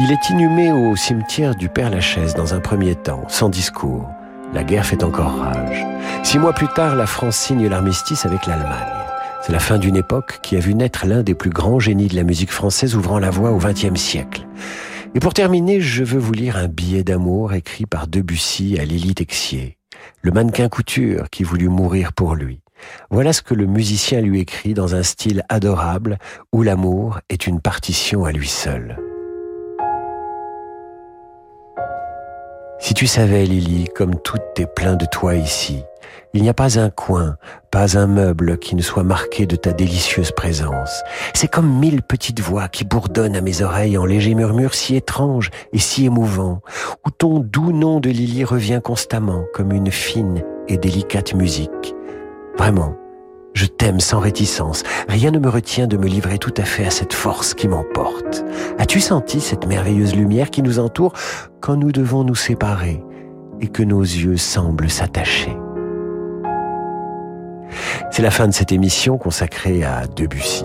Il 0.00 0.12
est 0.12 0.28
inhumé 0.28 0.70
au 0.70 0.94
cimetière 0.96 1.54
du 1.54 1.70
Père 1.70 1.88
Lachaise 1.88 2.34
dans 2.34 2.52
un 2.52 2.60
premier 2.60 2.94
temps, 2.94 3.24
sans 3.28 3.48
discours. 3.48 4.06
La 4.52 4.64
guerre 4.64 4.84
fait 4.84 5.04
encore 5.04 5.38
rage. 5.38 5.82
Six 6.24 6.38
mois 6.38 6.52
plus 6.52 6.68
tard, 6.68 6.94
la 6.94 7.06
France 7.06 7.36
signe 7.36 7.66
l'armistice 7.68 8.26
avec 8.26 8.44
l'Allemagne. 8.44 8.76
C'est 9.40 9.52
la 9.52 9.60
fin 9.60 9.78
d'une 9.78 9.96
époque 9.96 10.40
qui 10.42 10.58
a 10.58 10.60
vu 10.60 10.74
naître 10.74 11.06
l'un 11.06 11.22
des 11.22 11.34
plus 11.34 11.48
grands 11.48 11.80
génies 11.80 12.08
de 12.08 12.16
la 12.16 12.22
musique 12.22 12.52
française 12.52 12.96
ouvrant 12.96 13.18
la 13.18 13.30
voie 13.30 13.50
au 13.50 13.56
XXe 13.56 13.98
siècle. 13.98 14.46
Et 15.14 15.20
pour 15.20 15.34
terminer, 15.34 15.80
je 15.82 16.04
veux 16.04 16.18
vous 16.18 16.32
lire 16.32 16.56
un 16.56 16.68
billet 16.68 17.04
d'amour 17.04 17.52
écrit 17.52 17.84
par 17.84 18.06
Debussy 18.06 18.78
à 18.78 18.84
Lily 18.84 19.14
Texier, 19.14 19.76
le 20.22 20.30
mannequin 20.30 20.70
couture 20.70 21.28
qui 21.28 21.42
voulut 21.42 21.68
mourir 21.68 22.14
pour 22.14 22.34
lui. 22.34 22.62
Voilà 23.10 23.34
ce 23.34 23.42
que 23.42 23.52
le 23.52 23.66
musicien 23.66 24.22
lui 24.22 24.40
écrit 24.40 24.72
dans 24.72 24.94
un 24.94 25.02
style 25.02 25.44
adorable 25.50 26.16
où 26.50 26.62
l'amour 26.62 27.20
est 27.28 27.46
une 27.46 27.60
partition 27.60 28.24
à 28.24 28.32
lui 28.32 28.48
seul. 28.48 28.98
Si 32.80 32.94
tu 32.94 33.06
savais, 33.06 33.44
Lily, 33.44 33.88
comme 33.94 34.18
tout 34.18 34.40
est 34.56 34.66
plein 34.66 34.96
de 34.96 35.04
toi 35.04 35.34
ici, 35.34 35.84
il 36.34 36.42
n'y 36.42 36.48
a 36.48 36.54
pas 36.54 36.78
un 36.78 36.88
coin, 36.88 37.36
pas 37.70 37.98
un 37.98 38.06
meuble 38.06 38.58
qui 38.58 38.74
ne 38.74 38.82
soit 38.82 39.02
marqué 39.02 39.44
de 39.44 39.56
ta 39.56 39.72
délicieuse 39.72 40.32
présence. 40.32 41.02
C'est 41.34 41.48
comme 41.48 41.78
mille 41.78 42.02
petites 42.02 42.40
voix 42.40 42.68
qui 42.68 42.84
bourdonnent 42.84 43.36
à 43.36 43.42
mes 43.42 43.60
oreilles 43.60 43.98
en 43.98 44.06
légers 44.06 44.34
murmures 44.34 44.74
si 44.74 44.96
étranges 44.96 45.50
et 45.72 45.78
si 45.78 46.06
émouvants, 46.06 46.62
où 47.06 47.10
ton 47.10 47.40
doux 47.40 47.72
nom 47.72 48.00
de 48.00 48.08
Lily 48.08 48.44
revient 48.44 48.80
constamment 48.82 49.44
comme 49.52 49.72
une 49.72 49.90
fine 49.90 50.42
et 50.68 50.78
délicate 50.78 51.34
musique. 51.34 51.94
Vraiment, 52.56 52.96
je 53.52 53.66
t'aime 53.66 54.00
sans 54.00 54.20
réticence. 54.20 54.82
Rien 55.08 55.30
ne 55.30 55.38
me 55.38 55.50
retient 55.50 55.86
de 55.86 55.98
me 55.98 56.06
livrer 56.06 56.38
tout 56.38 56.54
à 56.56 56.64
fait 56.64 56.86
à 56.86 56.90
cette 56.90 57.12
force 57.12 57.52
qui 57.52 57.68
m'emporte. 57.68 58.42
As-tu 58.78 59.00
senti 59.00 59.40
cette 59.40 59.66
merveilleuse 59.66 60.16
lumière 60.16 60.50
qui 60.50 60.62
nous 60.62 60.78
entoure 60.78 61.12
quand 61.60 61.76
nous 61.76 61.92
devons 61.92 62.24
nous 62.24 62.34
séparer 62.34 63.02
et 63.60 63.68
que 63.68 63.82
nos 63.82 64.00
yeux 64.00 64.38
semblent 64.38 64.88
s'attacher? 64.88 65.56
C'est 68.10 68.22
la 68.22 68.30
fin 68.30 68.46
de 68.46 68.52
cette 68.52 68.72
émission 68.72 69.18
consacrée 69.18 69.84
à 69.84 70.06
Debussy. 70.06 70.64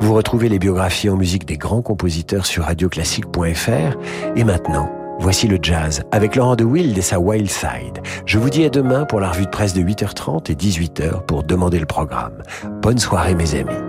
Vous 0.00 0.14
retrouvez 0.14 0.48
les 0.48 0.58
biographies 0.58 1.10
en 1.10 1.16
musique 1.16 1.46
des 1.46 1.56
grands 1.56 1.82
compositeurs 1.82 2.46
sur 2.46 2.64
radioclassique.fr 2.64 3.96
et 4.36 4.44
maintenant, 4.44 4.90
voici 5.18 5.48
le 5.48 5.58
jazz 5.60 6.02
avec 6.12 6.36
Laurent 6.36 6.56
de 6.56 6.64
Wild 6.64 6.96
et 6.96 7.02
sa 7.02 7.20
Wild 7.20 7.50
Side. 7.50 8.00
Je 8.24 8.38
vous 8.38 8.50
dis 8.50 8.64
à 8.64 8.70
demain 8.70 9.04
pour 9.04 9.20
la 9.20 9.30
revue 9.30 9.44
de 9.44 9.50
presse 9.50 9.74
de 9.74 9.82
8h30 9.82 10.50
et 10.50 10.54
18h 10.54 11.24
pour 11.26 11.42
demander 11.42 11.78
le 11.78 11.86
programme. 11.86 12.42
Bonne 12.82 12.98
soirée 12.98 13.34
mes 13.34 13.54
amis. 13.54 13.85